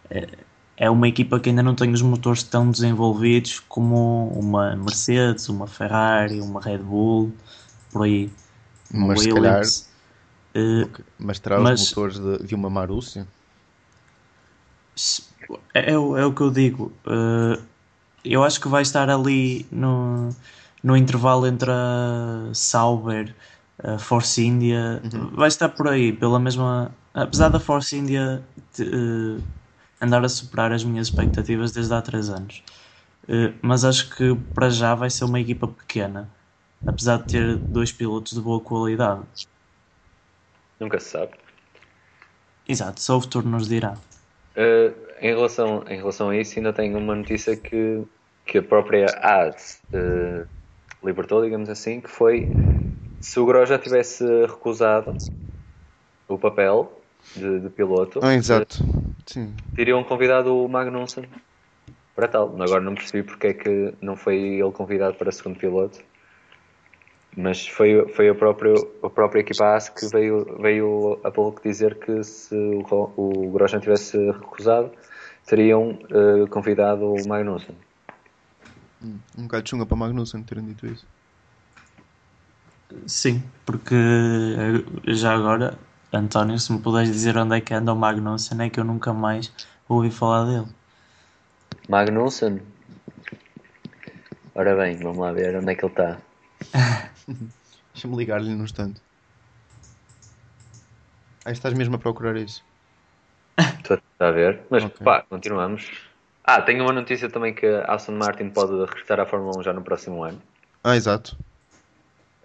é, 0.09 0.27
é 0.75 0.89
uma 0.89 1.07
equipa 1.07 1.39
que 1.39 1.49
ainda 1.49 1.63
não 1.63 1.73
tem 1.73 1.91
os 1.93 2.01
motores 2.01 2.43
tão 2.43 2.69
desenvolvidos 2.69 3.61
como 3.61 4.27
uma 4.29 4.75
Mercedes, 4.75 5.47
uma 5.47 5.67
Ferrari, 5.67 6.41
uma 6.41 6.61
Red 6.61 6.79
Bull, 6.79 7.31
por 7.91 8.03
aí. 8.03 8.29
Mas 8.91 9.21
se 9.21 9.29
calhar, 9.29 9.61
uh, 9.63 11.03
mas 11.19 11.39
terá 11.39 11.59
mas, 11.59 11.81
os 11.81 11.89
motores 11.89 12.19
de, 12.19 12.47
de 12.47 12.55
uma 12.55 12.69
Marussia? 12.69 13.27
É, 15.73 15.91
é, 15.91 15.93
é, 15.93 15.97
o 15.97 16.33
que 16.33 16.41
eu 16.41 16.51
digo. 16.51 16.91
Uh, 17.05 17.61
eu 18.23 18.43
acho 18.43 18.59
que 18.59 18.67
vai 18.67 18.81
estar 18.81 19.09
ali 19.09 19.65
no, 19.71 20.29
no 20.83 20.97
intervalo 20.97 21.47
entre 21.47 21.69
a 21.71 22.49
Sauber 22.53 23.33
a 23.83 23.97
Force 23.97 24.43
India 24.43 25.01
uhum. 25.03 25.29
vai 25.35 25.47
estar 25.47 25.69
por 25.69 25.87
aí, 25.87 26.11
pela 26.11 26.39
mesma. 26.39 26.91
Apesar 27.13 27.49
da 27.49 27.59
Force 27.59 27.95
India 27.95 28.43
uh, 28.79 29.43
andar 30.01 30.23
a 30.23 30.29
superar 30.29 30.71
as 30.71 30.83
minhas 30.83 31.07
expectativas 31.07 31.71
desde 31.71 31.93
há 31.93 32.01
3 32.01 32.29
anos, 32.29 32.63
uh, 33.23 33.53
mas 33.61 33.83
acho 33.85 34.09
que 34.15 34.35
para 34.53 34.69
já 34.69 34.95
vai 34.95 35.09
ser 35.09 35.25
uma 35.25 35.39
equipa 35.39 35.67
pequena, 35.67 36.29
apesar 36.85 37.17
de 37.17 37.25
ter 37.25 37.55
dois 37.55 37.91
pilotos 37.91 38.33
de 38.33 38.41
boa 38.41 38.59
qualidade. 38.59 39.47
Nunca 40.79 40.99
se 40.99 41.09
sabe. 41.09 41.31
Exato, 42.67 43.01
só 43.01 43.17
o 43.17 43.21
futuro 43.21 43.47
nos 43.47 43.67
dirá. 43.67 43.93
Uh, 44.55 44.93
em, 45.21 45.29
relação, 45.29 45.83
em 45.87 45.97
relação 45.97 46.29
a 46.29 46.37
isso, 46.37 46.57
ainda 46.59 46.73
tenho 46.73 46.97
uma 46.97 47.15
notícia 47.15 47.55
que 47.55 48.03
que 48.47 48.57
a 48.57 48.63
própria 48.63 49.07
AS 49.21 49.81
eh, 49.93 50.45
libertou, 51.03 51.43
digamos 51.43 51.69
assim, 51.69 51.99
que 51.99 52.09
foi 52.09 52.49
se 53.19 53.39
o 53.39 53.45
Grosjean 53.45 53.77
tivesse 53.77 54.23
recusado 54.45 55.15
o 56.27 56.37
papel 56.37 57.01
de, 57.35 57.59
de 57.59 57.69
piloto, 57.69 58.19
Ah, 58.23 58.33
exato. 58.33 58.77
Sim. 59.25 59.53
teriam 59.75 60.03
convidado 60.03 60.55
o 60.55 60.67
Magnussen 60.69 61.25
para 62.15 62.27
tal. 62.27 62.55
Agora 62.61 62.79
não 62.79 62.95
percebi 62.95 63.21
porque 63.21 63.47
é 63.47 63.53
que 63.53 63.93
não 64.01 64.15
foi 64.15 64.37
ele 64.37 64.71
convidado 64.71 65.15
para 65.15 65.31
segundo 65.31 65.59
piloto. 65.59 65.99
Mas 67.37 67.67
foi, 67.67 68.07
foi 68.15 68.29
a, 68.29 68.33
própria, 68.33 68.73
a 69.03 69.09
própria 69.11 69.41
equipa 69.41 69.75
AS 69.75 69.89
que 69.89 70.07
veio, 70.07 70.57
veio 70.59 71.19
a 71.23 71.29
pouco 71.29 71.61
dizer 71.61 71.99
que 71.99 72.23
se 72.23 72.55
o, 72.55 73.13
o 73.15 73.51
Grosjean 73.51 73.79
tivesse 73.79 74.17
recusado, 74.31 74.91
teriam 75.45 75.99
eh, 76.09 76.47
convidado 76.49 77.13
o 77.13 77.27
Magnussen. 77.27 77.77
Um 79.37 79.43
bocado 79.43 79.63
de 79.63 79.69
chunga 79.69 79.85
para 79.85 79.95
Magnussen 79.95 80.41
terem 80.41 80.65
dito 80.65 80.87
isso. 80.87 81.05
Sim, 83.05 83.43
porque 83.67 83.93
eh, 83.93 85.13
já 85.13 85.35
agora, 85.35 85.77
António, 86.11 86.57
se 86.57 86.73
me 86.73 86.79
puderes 86.79 87.11
dizer 87.11 87.37
onde 87.37 87.55
é 87.55 87.61
que 87.61 87.71
anda 87.71 87.93
o 87.93 87.95
Magnussen, 87.95 88.65
é 88.65 88.69
que 88.71 88.79
eu 88.79 88.83
nunca 88.83 89.13
mais 89.13 89.53
ouvi 89.87 90.09
falar 90.09 90.45
dele. 90.45 90.67
Magnussen? 91.87 92.63
Ora 94.55 94.75
bem, 94.75 94.97
vamos 94.97 95.19
lá 95.19 95.31
ver 95.31 95.55
onde 95.55 95.71
é 95.71 95.75
que 95.75 95.85
ele 95.85 95.93
está. 95.93 96.17
Deixa-me 97.93 98.15
ligar-lhe 98.15 98.53
num 98.53 98.63
instante. 98.63 99.01
Ah, 101.45 101.51
estás 101.51 101.73
mesmo 101.73 101.95
a 101.95 101.99
procurar 101.99 102.35
isso. 102.37 102.63
Estou 103.59 103.99
a 104.19 104.31
ver. 104.31 104.61
Mas 104.69 104.83
Ok. 104.83 104.97
pá, 105.03 105.21
continuamos. 105.29 105.89
Ah, 106.43 106.61
tenho 106.61 106.83
uma 106.83 106.93
notícia 106.93 107.29
também 107.29 107.53
que 107.53 107.65
a 107.65 107.93
Aston 107.93 108.13
Martin 108.13 108.49
pode 108.49 108.73
regressar 108.85 109.19
à 109.19 109.25
Fórmula 109.25 109.57
1 109.59 109.63
já 109.63 109.73
no 109.73 109.81
próximo 109.81 110.23
ano, 110.23 110.41
Ah, 110.83 110.95
exato. 110.95 111.37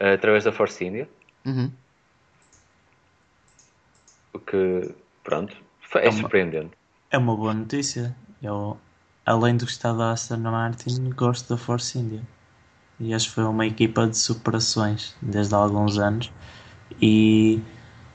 através 0.00 0.44
da 0.44 0.52
Force 0.52 0.84
India. 0.84 1.08
Uhum. 1.46 1.70
O 4.34 4.38
que, 4.40 4.94
pronto, 5.22 5.56
é 5.94 6.08
uma- 6.08 6.12
surpreendente. 6.12 6.72
É 7.10 7.18
uma 7.18 7.36
boa 7.36 7.54
notícia. 7.54 8.16
Eu, 8.42 8.78
além 9.26 9.56
do 9.56 9.64
gostar 9.66 9.92
da 9.92 10.12
Aston 10.12 10.38
Martin, 10.38 11.10
gosto 11.10 11.48
da 11.54 11.56
Force 11.56 11.96
India. 11.98 12.22
E 13.02 13.12
acho 13.12 13.28
que 13.30 13.34
foi 13.34 13.44
uma 13.44 13.66
equipa 13.66 14.06
de 14.06 14.16
superações 14.16 15.16
desde 15.20 15.52
há 15.56 15.58
alguns 15.58 15.98
anos 15.98 16.32
e 17.00 17.60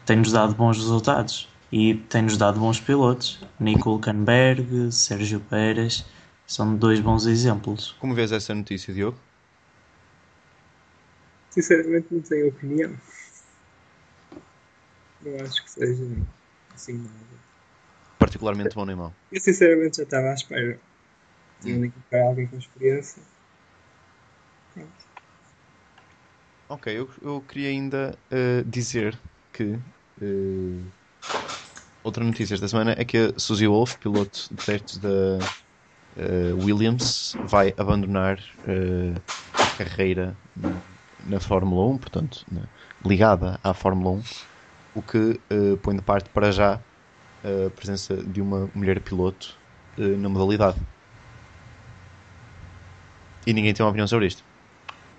tem-nos 0.06 0.32
dado 0.32 0.56
bons 0.56 0.78
resultados. 0.78 1.50
E 1.70 1.96
tem-nos 1.96 2.38
dado 2.38 2.58
bons 2.58 2.80
pilotos. 2.80 3.46
Nico 3.60 3.90
Hülkenberg, 3.90 4.90
Sérgio 4.90 5.42
Pérez, 5.42 6.06
são 6.48 6.74
dois 6.74 7.02
bons 7.02 7.26
exemplos. 7.26 7.92
Como 8.00 8.16
vês 8.16 8.32
essa 8.32 8.56
notícia, 8.56 8.94
Diogo? 8.94 9.20
Sinceramente 11.50 12.08
não 12.10 12.22
tenho 12.22 12.48
opinião. 12.48 12.96
Não 15.22 15.46
acho 15.46 15.66
que 15.66 15.70
seja 15.70 16.06
assim 16.74 16.94
nada. 16.94 17.12
Particularmente 18.18 18.74
bom 18.74 18.86
nem 18.86 18.96
mau. 18.96 19.14
Eu 19.30 19.42
sinceramente 19.42 19.98
já 19.98 20.04
estava 20.04 20.30
à 20.30 20.34
espera. 20.34 20.80
Tinha 21.60 21.78
de 21.78 21.88
encontrar 21.88 22.22
alguém 22.24 22.48
com 22.48 22.58
experiência. 22.58 23.22
Ok, 26.70 26.92
eu, 26.92 27.10
eu 27.22 27.42
queria 27.42 27.70
ainda 27.70 28.20
eh, 28.30 28.62
dizer 28.66 29.18
que 29.54 29.80
eh, 30.22 30.84
outra 32.04 32.26
notícia 32.26 32.56
esta 32.56 32.68
semana 32.68 32.94
é 32.98 33.06
que 33.06 33.18
a 33.18 33.40
Suzy 33.40 33.68
Wolf, 33.68 33.96
piloto 33.98 34.50
de 34.52 34.66
testes 34.66 34.98
da 34.98 35.38
eh, 36.18 36.54
Williams, 36.66 37.36
vai 37.46 37.74
abandonar 37.78 38.38
a 39.54 39.78
carreira 39.78 40.36
na 41.26 41.40
Fórmula 41.40 41.88
1, 41.94 41.98
portanto, 42.00 42.46
ligada 43.06 43.58
à 43.64 43.74
Fórmula 43.74 44.18
1, 44.18 44.24
o 44.96 45.02
que 45.02 45.40
põe 45.82 45.96
de 45.96 46.02
parte 46.02 46.30
para 46.32 46.52
já 46.52 46.82
a 47.44 47.70
presença 47.70 48.16
de 48.18 48.42
uma 48.42 48.70
mulher 48.74 49.00
piloto 49.02 49.58
na 49.98 50.28
modalidade. 50.28 50.80
E 53.46 53.54
ninguém 53.54 53.74
tem 53.74 53.86
uma 53.86 53.90
opinião 53.90 54.08
sobre 54.08 54.28
isto. 54.28 54.57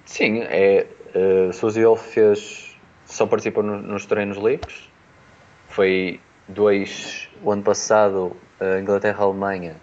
Sim, 0.09 0.41
é. 0.43 0.87
Uh, 1.15 1.53
Suzy 1.53 1.85
Wolf 1.85 2.03
fez. 2.15 2.75
Só 3.05 3.27
participou 3.27 3.63
no- 3.63 3.81
nos 3.81 4.07
treinos 4.07 4.39
livres. 4.39 4.89
Foi 5.69 6.19
dois 6.49 7.29
o 7.43 7.53
ano 7.53 7.63
passado, 7.63 8.33
uh, 8.61 8.79
Inglaterra, 8.81 9.23
Alemanha. 9.25 9.77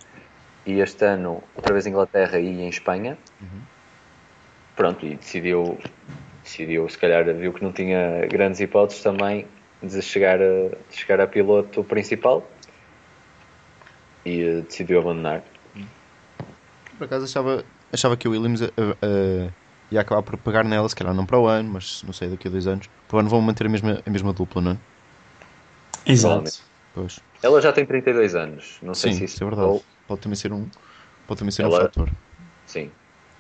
E 0.66 0.80
este 0.80 1.06
ano, 1.06 1.44
outra 1.56 1.74
vez 1.74 1.86
Inglaterra 1.86 2.40
e 2.40 2.48
em 2.62 2.68
Espanha. 2.70 3.18
Pronto, 4.76 5.06
e 5.06 5.16
decidiu. 5.16 5.78
Decidiu, 6.44 6.90
se 6.90 6.98
calhar, 6.98 7.24
viu 7.34 7.54
que 7.54 7.64
não 7.64 7.72
tinha 7.72 8.26
grandes 8.28 8.60
hipóteses 8.60 9.02
também 9.04 9.46
de 9.82 10.02
chegar 10.02 10.40
a, 10.42 10.70
de 10.90 10.96
chegar 10.96 11.22
a 11.22 11.28
piloto 11.28 11.84
principal. 11.84 12.48
E 14.26 14.44
uh, 14.44 14.62
decidiu 14.64 15.00
abandonar. 15.00 15.44
Por 16.98 17.06
acaso 17.06 17.26
achava, 17.26 17.64
achava 17.92 18.18
que 18.18 18.28
o 18.28 18.32
Williams 18.32 18.62
eh, 18.62 18.72
eh, 18.78 19.50
ia 19.92 20.02
acabar 20.02 20.22
por 20.24 20.38
pagar 20.38 20.64
nela, 20.66 20.88
se 20.90 20.96
calhar 20.96 21.14
não 21.14 21.26
para 21.26 21.40
o 21.40 21.48
ano, 21.48 21.70
mas 21.74 22.02
não 22.04 22.14
sei, 22.14 22.30
daqui 22.30 22.48
a 22.48 22.52
dois 22.52 22.68
anos. 22.68 22.90
Para 23.08 23.18
o 23.18 23.20
ano 23.20 23.30
vão 23.30 23.42
manter 23.42 23.66
a 23.68 23.70
mesma, 23.70 24.02
a 24.06 24.10
mesma 24.10 24.34
dupla, 24.34 24.62
não 24.62 24.72
é? 24.72 24.78
Exato. 26.06 26.52
Pois. 26.94 27.20
Ela 27.42 27.62
já 27.62 27.72
tem 27.74 27.86
32 27.86 28.36
anos. 28.36 28.78
Não 28.82 28.94
sei 28.94 29.12
Sim, 29.12 29.20
se 29.20 29.26
isso 29.26 29.44
é 29.44 29.48
verdade. 29.48 29.68
mudou. 29.68 29.86
Pode 30.08 30.22
também 30.22 30.36
ser 30.36 30.52
um, 30.54 30.68
pode 31.28 31.40
também 31.40 31.52
ser 31.52 31.64
um 31.64 31.68
Ela- 31.68 31.82
fator. 31.82 32.10
Sim. 32.66 32.92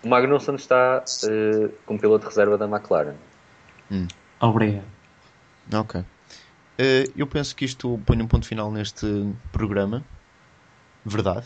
O 0.03 0.08
Magnussen 0.10 0.55
está 0.55 1.03
eh, 1.23 1.69
como 1.86 1.99
piloto 1.99 2.23
de 2.25 2.29
reserva 2.29 2.58
da 2.58 2.65
McLaren. 2.65 3.15
Obrigado. 4.39 4.86
Ok. 5.73 6.03
Eh, 6.77 7.05
eu 7.15 7.25
penso 7.25 7.55
que 7.55 7.65
isto 7.65 7.99
põe 8.05 8.21
um 8.21 8.27
ponto 8.27 8.45
final 8.45 8.71
neste 8.71 9.05
programa. 9.51 10.03
Verdade. 11.03 11.45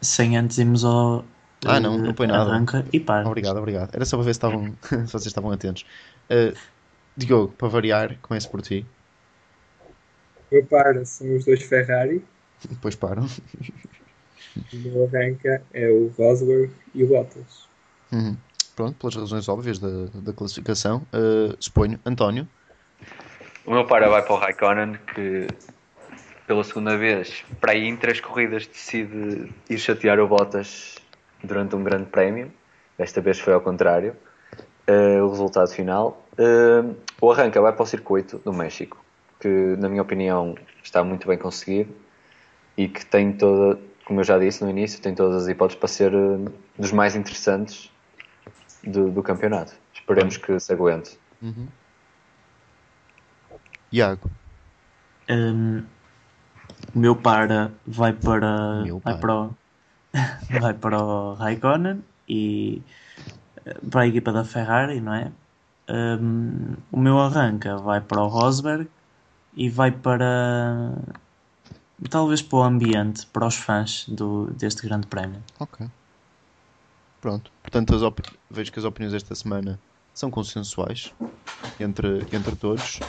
Sem 0.00 0.36
antes 0.36 0.58
irmos 0.58 0.84
ao. 0.84 1.24
Ah, 1.64 1.78
não, 1.78 1.98
não 1.98 2.14
põe 2.14 2.26
nada. 2.26 2.50
Arranca 2.50 2.84
e 2.92 2.98
para. 2.98 3.26
Obrigado, 3.26 3.58
obrigado. 3.58 3.94
Era 3.94 4.04
só 4.04 4.16
para 4.16 4.24
ver 4.24 4.34
se, 4.34 4.38
estavam, 4.38 4.74
se 4.82 5.12
vocês 5.12 5.26
estavam 5.26 5.50
atentos. 5.50 5.84
Eh, 6.28 6.54
Diogo, 7.16 7.52
para 7.52 7.68
variar, 7.68 8.16
começo 8.22 8.50
por 8.50 8.62
ti. 8.62 8.86
O 10.50 10.54
meu 10.54 10.64
par 10.64 11.04
são 11.04 11.36
os 11.36 11.44
dois 11.44 11.62
Ferrari. 11.62 12.24
Depois 12.68 12.94
param. 12.94 13.26
O 14.72 14.76
meu 14.76 15.04
arranca 15.04 15.62
é 15.72 15.88
o 15.90 16.12
Rosberg 16.16 16.72
e 16.94 17.04
o 17.04 17.08
Bottas. 17.08 17.68
Uhum. 18.10 18.36
Pronto, 18.74 18.96
pelas 18.98 19.16
razões 19.16 19.48
óbvias 19.48 19.78
da, 19.78 20.06
da 20.14 20.32
classificação. 20.32 21.06
Eh, 21.12 21.54
suponho. 21.60 22.00
António. 22.06 22.48
O 23.66 23.72
meu 23.72 23.86
para 23.86 24.08
vai 24.08 24.22
para 24.22 24.32
o 24.32 24.36
Raikkonen, 24.36 24.98
que 25.14 25.46
pela 26.46 26.64
segunda 26.64 26.96
vez, 26.96 27.44
para 27.60 27.72
aí 27.72 27.86
em 27.86 27.96
três 27.96 28.18
corridas, 28.20 28.66
decide 28.66 29.52
ir 29.68 29.78
chatear 29.78 30.18
o 30.18 30.26
Bottas 30.26 30.99
durante 31.42 31.74
um 31.74 31.82
grande 31.82 32.06
prémio. 32.06 32.52
Desta 32.98 33.20
vez 33.20 33.38
foi 33.38 33.52
ao 33.52 33.60
contrário. 33.60 34.14
Eh, 34.86 35.22
o 35.22 35.28
resultado 35.28 35.70
final. 35.70 36.26
Eh, 36.36 36.84
o 37.20 37.30
arranca 37.30 37.60
vai 37.60 37.72
para 37.72 37.82
o 37.82 37.86
circuito 37.86 38.38
do 38.38 38.52
México, 38.52 39.02
que 39.38 39.48
na 39.78 39.88
minha 39.88 40.02
opinião 40.02 40.54
está 40.82 41.04
muito 41.04 41.28
bem 41.28 41.38
conseguido 41.38 41.94
e 42.76 42.88
que 42.88 43.04
tem 43.06 43.32
toda, 43.32 43.78
como 44.04 44.20
eu 44.20 44.24
já 44.24 44.38
disse 44.38 44.64
no 44.64 44.70
início, 44.70 45.00
tem 45.00 45.14
todas 45.14 45.42
as 45.42 45.48
hipóteses 45.48 45.78
para 45.78 45.88
ser 45.88 46.12
eh, 46.12 46.50
dos 46.78 46.92
mais 46.92 47.14
interessantes 47.14 47.90
do, 48.82 49.10
do 49.10 49.22
campeonato. 49.22 49.74
Esperemos 49.94 50.36
que 50.36 50.58
se 50.58 50.72
aguente. 50.72 51.18
Iago. 53.92 54.30
Hum, 55.28 55.84
o 56.94 56.98
meu 56.98 57.14
para 57.14 57.70
vai 57.86 58.12
para, 58.12 58.82
Meu 58.82 58.98
vai 58.98 59.14
para. 59.14 59.20
para 59.20 59.34
o, 59.34 59.56
vai 60.60 60.74
para 60.74 61.02
o 61.02 61.34
Raikkonen 61.34 62.02
e 62.28 62.82
eh, 63.64 63.78
para 63.90 64.02
a 64.02 64.06
equipa 64.06 64.32
da 64.32 64.44
Ferrari, 64.44 65.00
não 65.00 65.14
é? 65.14 65.32
Hum, 65.88 66.76
o 66.92 66.98
meu 66.98 67.18
arranca 67.18 67.76
vai 67.76 68.00
para 68.00 68.22
o 68.22 68.28
Rosberg 68.28 68.88
e 69.54 69.68
vai 69.68 69.90
para 69.90 70.94
talvez 72.08 72.40
para 72.40 72.58
o 72.58 72.62
ambiente, 72.62 73.26
para 73.26 73.46
os 73.46 73.56
fãs 73.56 74.06
do, 74.08 74.46
deste 74.52 74.82
grande 74.82 75.06
prémio. 75.06 75.42
Ok. 75.58 75.86
Pronto. 77.20 77.50
Portanto, 77.62 78.14
vejo 78.50 78.72
que 78.72 78.78
as 78.78 78.84
opiniões 78.84 79.12
desta 79.12 79.34
semana 79.34 79.78
são 80.14 80.30
consensuais 80.30 81.12
entre, 81.78 82.26
entre 82.32 82.56
todos. 82.56 83.00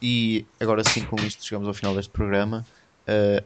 E 0.00 0.46
agora 0.60 0.84
sim, 0.84 1.04
com 1.04 1.16
isto, 1.16 1.44
chegamos 1.44 1.66
ao 1.66 1.74
final 1.74 1.94
deste 1.94 2.10
programa. 2.10 2.64
Eh, 3.06 3.42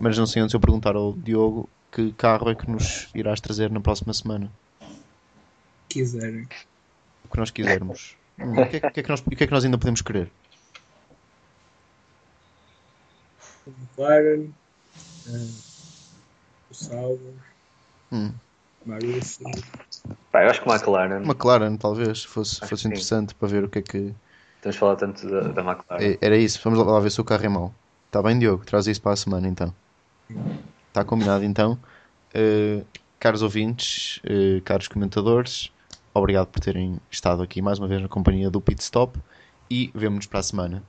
mas 0.00 0.16
não 0.16 0.26
sei 0.26 0.42
antes 0.42 0.54
eu 0.54 0.60
perguntar 0.60 0.96
ao 0.96 1.12
Diogo 1.12 1.68
que 1.96 2.12
carro 2.12 2.50
é 2.50 2.54
que 2.54 2.70
nos 2.70 2.86
irás 3.14 3.40
trazer 3.40 3.70
na 3.70 3.80
próxima 3.80 4.12
semana. 4.12 4.52
Quiserem. 5.88 6.46
O 7.24 7.28
que 7.28 7.38
nós 7.38 7.50
quisermos. 7.50 8.16
Hum, 8.38 8.52
o, 8.52 8.66
que 8.70 8.76
é, 8.76 8.80
o 8.86 8.92
que 8.92 9.00
é 9.00 9.02
que 9.02 9.08
nós, 9.08 9.20
o 9.20 9.30
que 9.30 9.44
é 9.44 9.46
que 9.46 9.52
nós 9.52 9.64
ainda 9.64 9.78
podemos 9.78 10.02
querer? 10.02 10.30
O 13.66 13.70
McLaren, 13.70 14.52
eh, 15.26 15.76
o 16.70 16.74
Sauber, 16.74 17.34
Hum. 18.12 18.34
Pá, 20.30 20.44
eu 20.44 20.50
acho 20.50 20.62
que 20.62 20.68
o 20.68 20.72
McLaren. 20.72 21.24
McLaren, 21.24 21.76
talvez, 21.76 22.24
fosse, 22.24 22.60
Acho 22.60 22.70
fosse 22.70 22.82
sim. 22.82 22.88
interessante 22.88 23.34
para 23.34 23.48
ver 23.48 23.64
o 23.64 23.68
que 23.70 23.78
é 23.78 23.82
que. 23.82 24.14
Temos 24.60 24.76
falado 24.76 24.98
tanto 24.98 25.28
da, 25.28 25.40
da 25.40 25.62
McLaren. 25.62 26.12
É- 26.12 26.18
Era 26.26 26.36
isso, 26.36 26.60
vamos 26.62 26.78
lá 26.78 27.00
ver 27.00 27.10
se 27.10 27.20
o 27.20 27.24
carro 27.24 27.44
é 27.44 27.48
mau. 27.48 27.74
Está 28.06 28.22
bem, 28.22 28.38
Diogo? 28.38 28.64
Traz 28.64 28.86
isso 28.86 29.00
para 29.02 29.12
a 29.12 29.16
semana 29.16 29.48
então. 29.48 29.74
Está 30.96 31.04
combinado 31.04 31.44
então. 31.44 31.78
Eh, 32.32 32.82
caros 33.18 33.42
ouvintes, 33.42 34.18
eh, 34.24 34.62
caros 34.64 34.88
comentadores, 34.88 35.70
obrigado 36.14 36.46
por 36.46 36.58
terem 36.58 36.98
estado 37.10 37.42
aqui 37.42 37.60
mais 37.60 37.78
uma 37.78 37.86
vez 37.86 38.00
na 38.00 38.08
companhia 38.08 38.48
do 38.48 38.62
Pit 38.62 38.80
Stop 38.82 39.20
e 39.68 39.90
vemo-nos 39.94 40.24
para 40.24 40.40
a 40.40 40.42
semana. 40.42 40.82